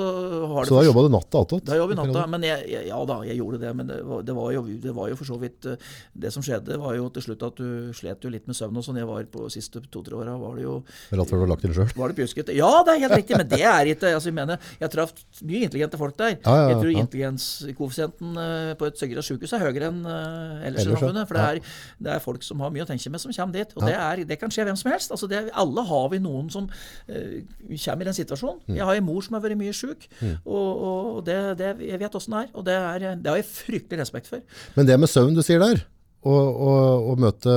[0.68, 1.66] Så da jobba du natta attåt?
[1.68, 2.26] Da jobba vi natta.
[2.32, 3.74] Men jeg, ja da, jeg gjorde det.
[3.78, 6.46] Men det var, det, var jo, det var jo for så vidt eh, Det som
[6.46, 9.00] skjedde, var jo til slutt at du slet jo litt med søvn og sånn.
[9.02, 11.66] Jeg var på de siste to-tre åra, var det jo Rett før du har lagt
[11.66, 11.92] til sjøl?
[11.98, 12.56] var det pjuskete?
[12.58, 15.14] Ja, det er helt riktig, men det er ikke altså, Jeg mener, jeg traff
[15.48, 16.36] mye intelligente folk der.
[16.38, 21.07] Ja, ja, jeg tror intelligenskoeffisienten eh, på et Søgera sykehus er høyere enn ellers Ellers.
[21.08, 21.28] Samfunnet.
[21.32, 21.74] For det er,
[22.08, 23.74] det er folk som har mye å tenke med, som kommer dit.
[23.78, 25.12] Og det, er, det kan skje hvem som helst.
[25.16, 27.36] Altså, det, alle har vi noen som uh,
[27.74, 28.62] kommer i den situasjonen.
[28.68, 28.76] Mm.
[28.80, 30.08] Jeg har en mor som har vært mye sjuk,
[30.46, 32.50] og, og det, det, jeg vet åssen det er.
[32.58, 34.44] Og det, er, det har jeg fryktelig respekt for.
[34.76, 35.84] Men det med søvn du sier der,
[36.28, 37.54] å møte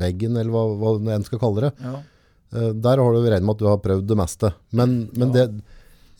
[0.00, 1.96] veggen, eller hva, hva enn skal kalle det, Ja.
[2.54, 4.52] eh, der har du regnet med at du har prøvd det meste.
[4.72, 5.48] Men, men det,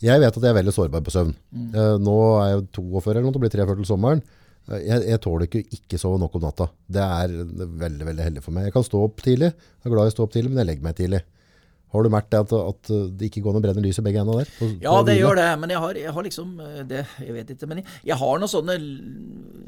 [0.01, 1.33] jeg vet at jeg er veldig sårbar på søvn.
[1.53, 4.23] Eh, Nå er jeg 42 eller noe, det blir 43 til sommeren.
[4.69, 6.67] Jeg, jeg tåler ikke å ikke sove nok om natta.
[6.85, 7.33] Det er
[7.81, 8.69] veldig veldig heldig for meg.
[8.69, 10.69] Jeg kan stå opp tidlig, jeg er glad i å stå opp tidlig, men jeg
[10.69, 11.21] legger meg tidlig.
[11.91, 14.51] Har du merket at, at det ikke går noe brennende lys i begge ender der?
[14.59, 17.33] På- Ja, på det gjør det, men jeg har, jeg har liksom eh, det, Jeg
[17.35, 18.77] vet ikke, men jeg, jeg har noen sånne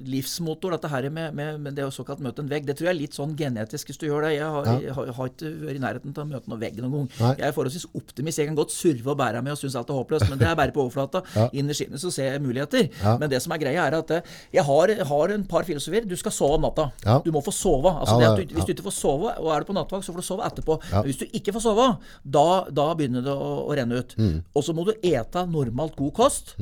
[0.03, 2.65] livsmotor, dette her med, med, med det å såkalt møte en vegg.
[2.67, 4.33] Det tror jeg er litt sånn genetisk hvis du gjør det.
[4.37, 4.73] Jeg har, Ja.
[4.83, 7.07] jeg har, har ikke vært i nærheten til å møte noen vegg noen gang.
[7.19, 7.33] Nei.
[7.39, 8.41] Jeg er forholdsvis optimist.
[8.41, 10.57] Jeg kan godt surve og bære meg og synes alt er håpløst, men det er
[10.59, 11.23] bare på overflata.
[11.33, 11.47] Ja.
[11.57, 12.89] Innerst inne så ser jeg muligheter.
[13.01, 13.15] Ja.
[13.17, 14.21] Men det som er greia, er at eh,
[14.53, 16.05] jeg har, har en par filosofier.
[16.07, 16.89] Du skal sove om natta.
[17.25, 17.89] Du må få sove.
[17.89, 20.27] Altså, du, hvis du ikke får sove, og er du på nattevakt, så får du
[20.27, 20.77] sove etterpå.
[21.07, 21.87] Hvis du ikke får sove,
[22.21, 24.15] da, da begynner det å, å renne ut.
[24.19, 24.39] Mm.
[24.53, 26.55] Og så må du ete normalt god kost.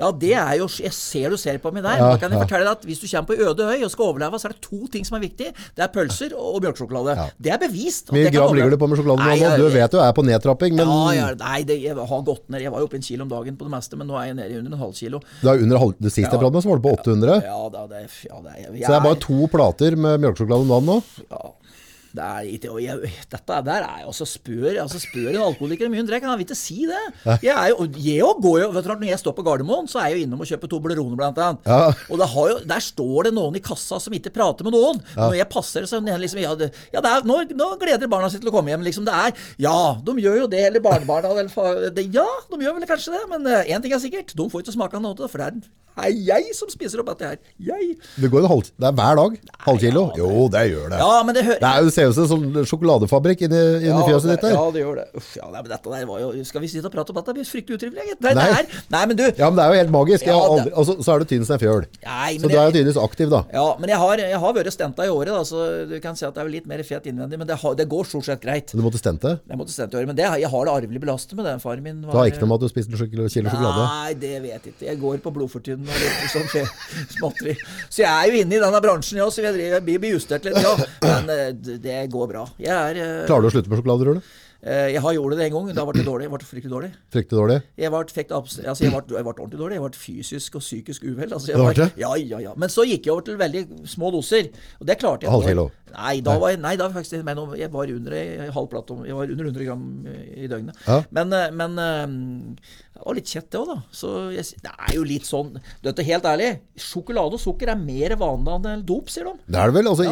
[0.00, 1.98] Ja, det er jo Jeg ser du ser på meg der.
[2.00, 2.44] Ja, da kan jeg ja.
[2.46, 4.62] fortelle deg at Hvis du kommer på øde øy og skal overleve, så er det
[4.64, 5.50] to ting som er viktig.
[5.76, 7.16] Det er pølser og, og mjølkesjokolade.
[7.18, 7.26] Ja.
[7.36, 8.12] Det er bevist.
[8.14, 9.52] mye gram ligger du på med sjokoladen nå?
[9.60, 12.64] Du vet jo jeg er på nedtrapping, men ja, nei, det, jeg har gått ned.
[12.64, 14.38] Jeg var jo oppe en kilo om dagen på det meste, men nå er jeg
[14.40, 15.22] nede under en halv kilo.
[15.42, 17.40] det, er under halv, det siste jeg pratet med, så var det på 800.
[17.50, 20.90] Ja, det, ja, det, jeg, Så det er bare to plater med mjølkesjokolade om dagen
[20.94, 20.98] nå?
[21.28, 21.54] Ja,
[22.16, 26.08] det er og jeg, dette der er jo spør altså spør en alkoholiker mye hun
[26.08, 26.30] drikker.
[26.30, 27.00] Han vil ikke si det.
[27.44, 30.10] Jeg er jo, jeg går jo, vet du, Når jeg står på Gardermoen, så er
[30.10, 31.66] jeg jo innom og kjøper Toblerone, blant annet.
[31.70, 31.90] Ja.
[32.10, 35.02] Og det har jo, der står det noen i kassa som ikke prater med noen.
[35.16, 38.42] Når jeg passer, så liksom Ja, det, ja det er, nå, nå gleder barna seg
[38.42, 38.86] til å komme hjem.
[38.86, 42.78] liksom Det er Ja, de gjør jo det, eller barnebarna eller det, Ja, de gjør
[42.78, 44.34] vel kanskje det, men én ting er sikkert.
[44.36, 47.10] De får ikke smake noe av det, for det er, er jeg som spiser opp
[47.12, 47.38] dette her.
[47.58, 47.96] Jeg.
[48.20, 49.38] Det går en halv, det er hver dag?
[49.66, 50.04] Halvkilo?
[50.16, 50.98] Jo, det gjør det.
[51.02, 54.02] Ja, men det hører Det, er, jo- ser ut som en sånn sjokoladefabrikk inni, inni
[54.08, 54.54] fjøset ditt der.
[54.56, 55.06] Ja, det gjør det.
[55.20, 57.26] Uff, ja, nei, men dette der var jo Skal vi sitte og prate om dette?
[57.30, 58.06] Det blir fryktelig utrivelig.
[58.10, 58.20] gitt.
[58.20, 58.62] Nei, Nei.
[58.94, 60.26] nei, men du Ja, men det er jo helt magisk.
[60.26, 61.86] Ja, det- aldri, altså, så er du tynn som en fjøl.
[62.04, 63.44] Nei, Så du er jo tydeligvis aktiv, da.
[63.52, 66.24] ja, men jeg har, jeg har vært stenta i året, da, så du kan si
[66.26, 67.38] at det er litt mer fet innvendig.
[67.38, 68.72] Men det, har, det går stort sett greit.
[68.72, 69.40] Du måtte stente.
[69.48, 71.60] Jeg måtte stente i året, Men det, jeg har det arvelig belastet med det.
[71.62, 73.84] Faren min Det har ikke noe med at du spiste en kilo sjokolade.
[73.90, 74.86] Nei, det vet jeg ikke.
[74.86, 75.30] Jeg går på
[75.80, 77.54] blodfortynnende og litt sånn småtteri.
[77.88, 80.74] Så jeg er jo inne i denne bransjen, ja, så jeg, blir justert litt, ja.
[81.04, 81.48] Men eh,
[81.80, 82.46] det går bra.
[82.60, 84.20] Jeg er eh, Klarer du å slutte med sjokolade, tror du?
[84.20, 85.68] eh, Jeg har gjort det en gang.
[85.76, 86.26] Da ble det dårlig.
[86.28, 86.90] Jeg ble fryktelig dårlig.
[87.14, 87.58] Fryktelig dårlig?
[87.80, 88.00] Jeg ble,
[88.36, 89.78] altså jeg, ble, jeg ble ordentlig dårlig.
[89.78, 91.32] Jeg ble fysisk og psykisk uvel.
[91.32, 91.90] Altså Det det?
[92.02, 92.52] Ja, ja, ja.
[92.60, 94.50] Men så gikk jeg over til veldig små doser.
[94.80, 95.32] Og det klarte jeg.
[95.32, 95.70] Halv kilo?
[95.90, 99.16] Nei, da var jeg, nei, da var jeg faktisk Jeg var under halv plate, jeg
[99.16, 99.84] var under 100 gram
[100.36, 100.84] i døgnet.
[100.86, 101.00] Ja.
[101.10, 102.14] Men, eh, men eh,
[102.94, 103.78] det var litt kjett, det òg, da.
[103.94, 105.54] Så det er jo litt sånn
[105.84, 106.52] Dette helt ærlig.
[106.80, 109.36] Sjokolade og sukker er mer vanlig enn dop, sier de.
[109.48, 109.90] Det er det vel.
[109.90, 110.06] Altså,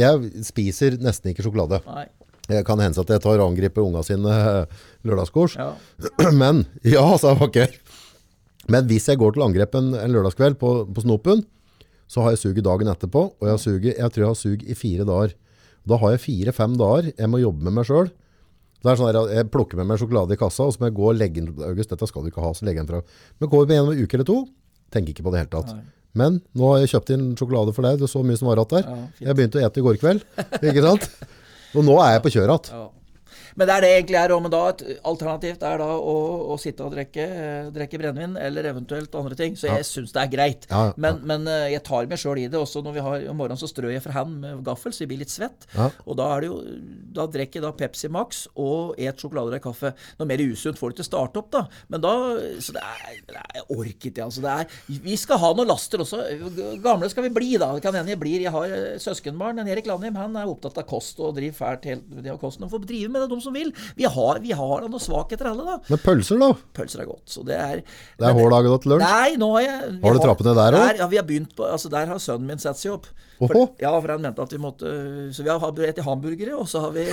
[0.00, 1.82] jeg spiser nesten ikke sjokolade.
[1.86, 2.08] Nei.
[2.48, 4.32] Det kan hende at jeg tar og angriper unga sine
[5.06, 5.56] lørdagskurs.
[5.56, 5.56] lørdagskors.
[5.60, 6.30] Ja.
[6.42, 6.64] Men
[6.96, 7.74] Ja, sa Vakker.
[8.70, 11.44] Men hvis jeg går til angrep en, en lørdagskveld på, på snopen,
[12.10, 14.74] så har jeg suget dagen etterpå, og jeg, suger, jeg tror jeg har sug i
[14.78, 15.36] fire dager.
[15.88, 18.10] Da har jeg fire-fem dager jeg må jobbe med meg sjøl.
[18.80, 21.08] Er sånn at Jeg plukker med meg sjokolade i kassa, og så må jeg gå
[21.10, 23.24] og legge den August, dette skal du ikke ha, så legger jeg den fra.
[23.38, 24.38] Men går vi gjennom en uke eller to,
[24.94, 25.74] tenker ikke på det hele tatt.
[25.76, 25.84] Nei.
[26.20, 28.62] Men nå har jeg kjøpt inn sjokolade for deg, det er så mye som var
[28.62, 28.88] igjen der.
[28.88, 30.24] Ja, jeg begynte å ete i går kveld,
[30.62, 31.06] ikke sant?
[31.74, 32.80] Og nå er jeg på kjøret igjen.
[32.80, 32.88] Ja.
[33.56, 34.34] Men det er det egentlig er.
[34.40, 36.16] Men da et alternativt er da å,
[36.54, 39.56] å sitte og drikke, eh, drikke brennevin, eller eventuelt andre ting.
[39.58, 40.68] Så jeg syns det er greit.
[40.70, 40.96] Ja, ja.
[41.00, 42.60] Men, men eh, jeg tar meg sjøl i det.
[42.60, 45.12] Også når vi har om morgenen så strør jeg for hand med gaffel, så jeg
[45.12, 45.66] blir litt svett.
[45.76, 45.90] Ja.
[46.06, 46.58] Og da er det jo
[47.14, 49.92] Da drikker jeg da Pepsi Max og et sjokolade og kaffe.
[50.18, 51.64] Noe mer usunt får du å starte opp, da.
[51.92, 52.14] Men da
[52.62, 54.44] Så det er, det er Jeg orker ikke, altså.
[54.44, 56.22] Det er, vi skal ha noen laster også.
[56.84, 57.72] Gamle skal vi bli, da.
[57.76, 58.44] Det kan hende jeg blir.
[58.44, 59.60] Jeg har eh, søskenbarn.
[59.60, 62.40] En Erik Landheim han er opptatt av kost og driver fælt helt med det av
[62.42, 62.66] kosten.
[62.66, 63.72] Og får drive med det, de som vil.
[63.98, 65.78] Vi har, vi har da noen svakheter alle, da.
[65.90, 66.50] Men pølser, da?
[66.76, 67.24] Pølser er godt.
[67.30, 69.06] Så det er Det er hår dagen til lunsj?
[69.06, 70.96] Nei, nå har jeg Har du trappene der også?
[71.02, 73.10] Ja, vi har begynt på Altså, der har sønnen min satt seg opp.
[73.40, 74.90] For, ja, for han mente at vi måtte
[75.32, 77.06] Så vi har spist hamburgere, og så har vi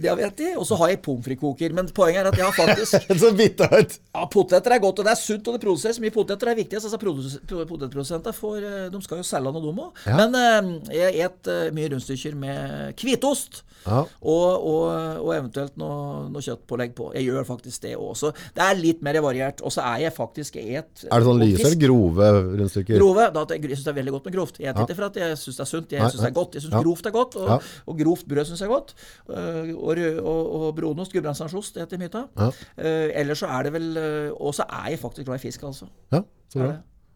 [0.00, 0.56] Det har vi spist.
[0.56, 1.74] Og så har jeg pommes frites-koker.
[1.76, 5.12] Men poenget er at jeg har faktisk Så bitte ja, Poteter er godt, og det
[5.12, 6.48] er sunt, og det produseres mye poteter.
[6.48, 6.78] Det er viktig.
[6.80, 10.00] Altså, produs- Potetprodusenter får eh, De skal jo selge noe, de òg.
[10.08, 10.16] Ja.
[10.22, 13.62] Men eh, jeg et eh, mye rundstykker med hvitost.
[13.82, 14.04] Ja.
[14.22, 14.84] Og, og,
[15.24, 17.08] og eventuelt noe, noe kjøttpålegg på.
[17.16, 18.30] Jeg gjør faktisk det også.
[18.54, 19.62] Det er litt mer variert.
[19.66, 22.28] Og så er jeg faktisk et Er det sånn lyse eller grove
[22.60, 23.00] rundstykker?
[23.00, 23.28] Grove.
[23.34, 24.60] Da, jeg syns det er veldig godt med grovt.
[24.62, 26.54] Jeg spiser ikke for at jeg syns det er sunt, jeg syns det er godt.
[26.54, 26.82] Jeg syns Ja.
[26.82, 27.58] grovt er godt, og, Ja.
[27.86, 28.94] og grovt brød syns jeg er godt.
[29.30, 32.28] Øh, og, og, og brunost, gudbrandsdalsost, det heter mye av.
[32.38, 32.46] Ja.
[32.48, 35.62] Uh, ellers så er det vel øh, Og så er jeg faktisk glad i fisk,
[35.62, 35.86] altså.
[36.12, 36.20] Ja,
[36.52, 36.72] så bra.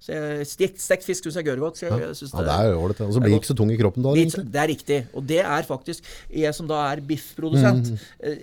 [0.07, 1.79] Så jeg, stekt, stekt fisk syns jeg gjør godt.
[1.79, 3.01] Så jeg, jeg synes Ja, det er ålreit.
[3.01, 4.45] Og så blir det ikke så tung i kroppen da, egentlig.
[4.53, 4.99] det er riktig.
[5.15, 7.99] Og det er faktisk Jeg som da er biffprodusent Mm.
[8.21, 8.37] eh,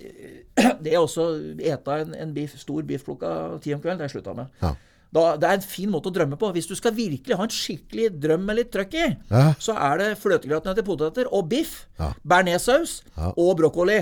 [0.84, 3.98] Det er også eta en, en biff, stor biffplukka ti om kvelden.
[3.98, 4.46] Det har jeg slutta med.
[4.62, 4.74] Ja.
[5.14, 6.48] Da, det er en fin måte å drømme på.
[6.56, 9.54] Hvis du skal virkelig ha en skikkelig drøm med litt trøkk i, Ja.
[9.62, 12.12] så er det fløtegratinerte poteter og biff, Ja.
[12.26, 13.32] bearnéssaus Ja.
[13.36, 14.00] og brokkoli.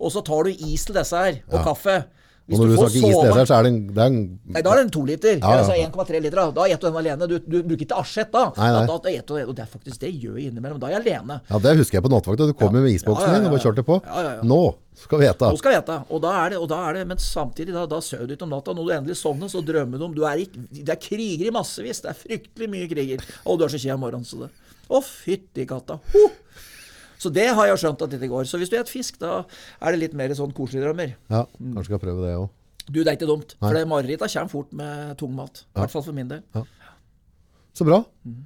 [0.00, 2.04] Og så tar du is til disse her, og kaffe.
[2.46, 4.18] Og når du snakker is til her, så er det en, det er en
[4.54, 5.38] Nei, da er det en to liter.
[5.40, 5.62] Ja, ja.
[5.64, 6.36] Altså 1,3 liter.
[6.38, 7.26] Da Da spiser du den alene.
[7.26, 8.44] Du, du bruker ikke asjett da.
[8.54, 8.82] Nei, nei.
[8.86, 9.46] Da, da, du det.
[9.50, 10.78] Og det er faktisk det jeg gjør innimellom.
[10.82, 11.40] Da er jeg alene.
[11.50, 12.46] Ja, det husker jeg på nattevakta.
[12.46, 13.98] Du kom jo med isboksen din og bare kjørte på.
[14.06, 14.46] Ja, ja, ja.
[14.46, 14.60] Nå
[15.02, 15.50] skal vi ete.
[15.50, 15.98] Nå skal vi ete.
[16.06, 18.46] Og da er det, og da er det men samtidig, da, da sover du ikke
[18.46, 18.76] om natta.
[18.78, 21.56] Når du endelig sovner, så drømmer du om du er i, Det er kriger i
[21.58, 22.04] massevis.
[22.06, 23.26] Det er fryktelig mye kriger.
[23.42, 24.52] Og du er så kjed om morgenen, så det
[24.86, 25.98] Å, fytti katta.
[26.14, 26.28] Ho!
[27.18, 28.48] Så det har jeg skjønt at dette går.
[28.48, 29.38] Så hvis du spiser fisk, da
[29.80, 31.14] er det litt mer sånn koselige drømmer.
[31.32, 32.50] Ja, kanskje skal prøve det òg.
[32.86, 33.56] Du, det er ikke dumt.
[33.58, 33.70] Nei.
[33.72, 35.64] For mareritta kommer fort med tung mat.
[35.74, 36.44] I hvert fall for min del.
[37.76, 38.02] Så bra.
[38.26, 38.44] Mm.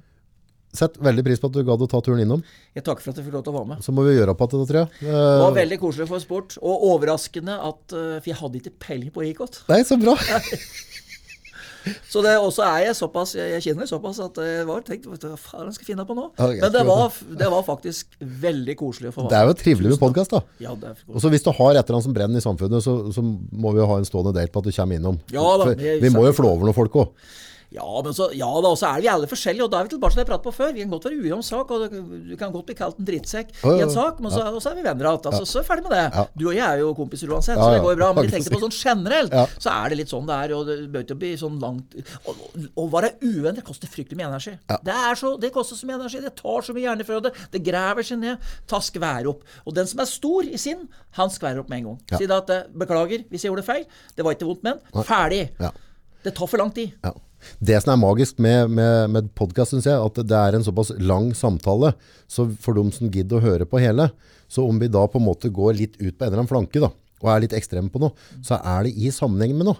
[0.71, 2.41] Sett veldig pris på at du gadd å ta turen innom.
[2.77, 3.83] Jeg takker for at jeg fikk lov til å være med.
[3.83, 4.91] Så må vi gjøre opp igjen det, tror jeg.
[5.03, 8.73] Det var Eh, veldig koselig for sport, og overraskende at eh, For jeg hadde ikke
[8.87, 9.59] peiling på Ikot.
[9.67, 10.15] Nei, så bra.
[12.09, 15.17] Så det, også er jeg såpass Jeg jeg kjenner såpass at jeg var tenkt Hva
[15.39, 16.27] faen skal jeg finne på nå?
[16.37, 17.11] Ja, Men det var,
[17.41, 20.41] det var faktisk veldig koselig å få Det er jo trivelig med podkast, da.
[20.61, 20.75] Ja,
[21.09, 23.73] Og så hvis du har et eller annet som brenner i samfunnet, så, så må
[23.73, 25.17] vi jo ha en stående date på at du kommer innom.
[25.33, 27.15] Ja da, jeg- vi må jo flå over noen folk òg.
[27.71, 30.11] Ja, men så, ja da, så er vi alle forskjellige, og da er vi tilbake
[30.11, 30.73] til det jeg pratet på før.
[30.75, 31.85] Vi kan godt være uenige om sak, og
[32.27, 34.75] du kan godt bli kalt en drittsekk i en sak, men så, og så er
[34.75, 35.29] vi venner igjen.
[35.31, 36.25] Altså, Så er vi ferdig med det.
[36.35, 38.09] Du og jeg er jo kompiser uansett, så det går jo bra.
[38.17, 40.65] Men vi tenker tenkte på sånn generelt, så er det litt sånn det er, og
[40.67, 41.95] det bør ikke bli sånn langt
[42.75, 44.57] Å være uvenn, det koster fryktelig mye energi.
[44.83, 48.03] Det, er så, det koster så mye energi, det tar så mye hjerneføde, det graver
[48.03, 48.51] seg ned.
[48.67, 49.47] Ta skvær opp.
[49.65, 52.03] Og den som er stor i sinn, han skværer opp med en gang.
[52.19, 54.83] Si da at eh, beklager hvis jeg gjorde feil, det var ikke vondt ment.
[55.07, 55.45] Ferdig.
[55.61, 55.71] Ja.
[56.23, 56.91] Det tar for lang tid.
[57.41, 57.57] Ja.
[57.71, 60.93] Det som er magisk med, med, med podkast, syns jeg, at det er en såpass
[61.01, 61.93] lang samtale.
[62.31, 64.09] Så for dem som gidder å høre på hele,
[64.51, 66.81] så om vi da på en måte går litt ut på en eller annen flanke,
[66.83, 68.15] da, og er litt ekstreme på noe,
[68.45, 69.79] så er det i sammenheng med noe.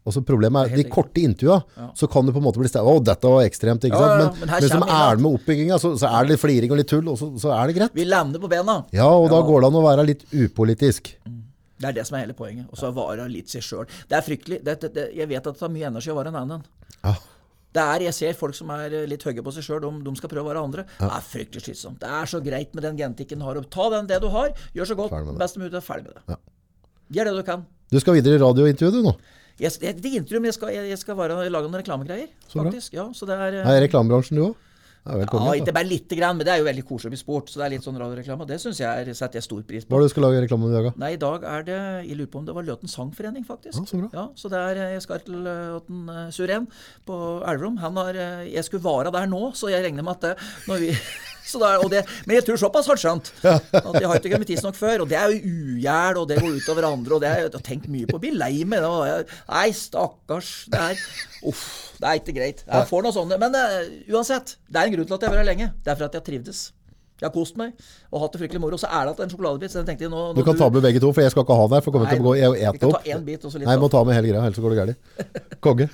[0.00, 1.58] Altså Problemet er de korte intervjua,
[1.94, 4.22] så kan du på en måte bli stemt Å, dette var ekstremt, ikke Ja, sant?
[4.22, 6.72] ja, Men, men her men som er med oppbygginga, så, så er det litt fliring
[6.72, 7.92] og litt tull, og så, så er det greit.
[7.94, 8.78] Vi lander på bena.
[8.96, 11.12] Ja, og da går det an å være litt upolitisk.
[11.80, 12.64] Det er det som er hele poenget.
[12.72, 13.86] Og så vare litt seg sjøl.
[14.08, 14.58] Det er fryktelig.
[14.64, 16.64] Det, det, det, jeg vet at det tar mye energi å være en annen.
[17.70, 17.78] Ja.
[17.78, 20.28] Det er, Jeg ser folk som er litt høye på seg sjøl, de, de skal
[20.32, 20.84] prøve å være andre.
[20.98, 22.00] Det er fryktelig slitsomt.
[22.02, 23.60] Det er så greit med den genetikken du har.
[23.70, 26.24] Ta den, det du har, gjør så godt, best mulig, ferdig med det.
[26.34, 26.40] Ja.
[27.14, 27.62] Gjør det du kan.
[27.90, 29.14] Du skal videre i radiointervjuet, du nå.
[29.60, 32.28] Jeg, jeg, det er intervju, men jeg skal, jeg, jeg skal være, lage noen reklamegreier,
[32.48, 32.70] Så bra.
[32.70, 32.94] faktisk.
[32.96, 33.60] Ja, så det er...
[33.60, 34.54] Er reklamebransjen, du òg?
[35.00, 37.48] Ja, Ja, ikke bare lite grann, men det er jo veldig koselig med sport.
[37.48, 38.46] Så det er litt sånn radioreklame.
[38.46, 39.96] Det syns jeg er, setter jeg stor pris Hva på.
[39.96, 40.92] er det du skal lage reklame om i dag, da?
[41.00, 41.78] Nei, i dag er det
[42.10, 43.78] Jeg lurer på om det var Løten Sangforening, faktisk.
[43.80, 44.10] Ja, så bra.
[44.12, 46.68] Ja, så det er Jeg skal til Løten uh, Suren
[47.08, 47.16] på
[47.48, 47.80] Elverum.
[47.80, 50.36] Han har eh, Jeg skulle være der nå, så jeg regner med at det
[50.68, 50.92] når vi
[51.62, 53.32] det er, og det, Men jeg tror såpass har skjønt.
[53.42, 55.04] At jeg har ikke kommet tidsnok før.
[55.04, 57.62] Og det er jo ugjerd, og det går ut over andre, og det har jeg
[57.66, 58.18] tenkt mye på.
[58.18, 58.84] å bli lei meg.
[59.48, 60.52] Nei, stakkars.
[60.70, 61.06] Det er
[61.48, 61.64] Uff.
[62.00, 62.60] Det er ikke greit.
[62.66, 63.32] Jeg får noe sånt.
[63.40, 63.80] Men uh,
[64.12, 65.72] uansett, det er en grunn til at jeg har vært her lenge.
[65.80, 66.60] Det er for at jeg har trivdes.
[67.20, 67.74] Jeg har kost meg
[68.08, 68.78] og hatt det fryktelig moro.
[68.80, 69.72] Så er det en sjokoladebit.
[69.72, 71.66] Så jeg tenkte nå, Du kan ta med begge to, for jeg skal ikke ha
[71.68, 71.84] den her.
[71.84, 73.26] For jeg kommer til å gå og ete opp.
[73.26, 75.28] bit Nei, jeg må ta med hele greia, ellers går det galt.
[75.66, 75.90] Konge.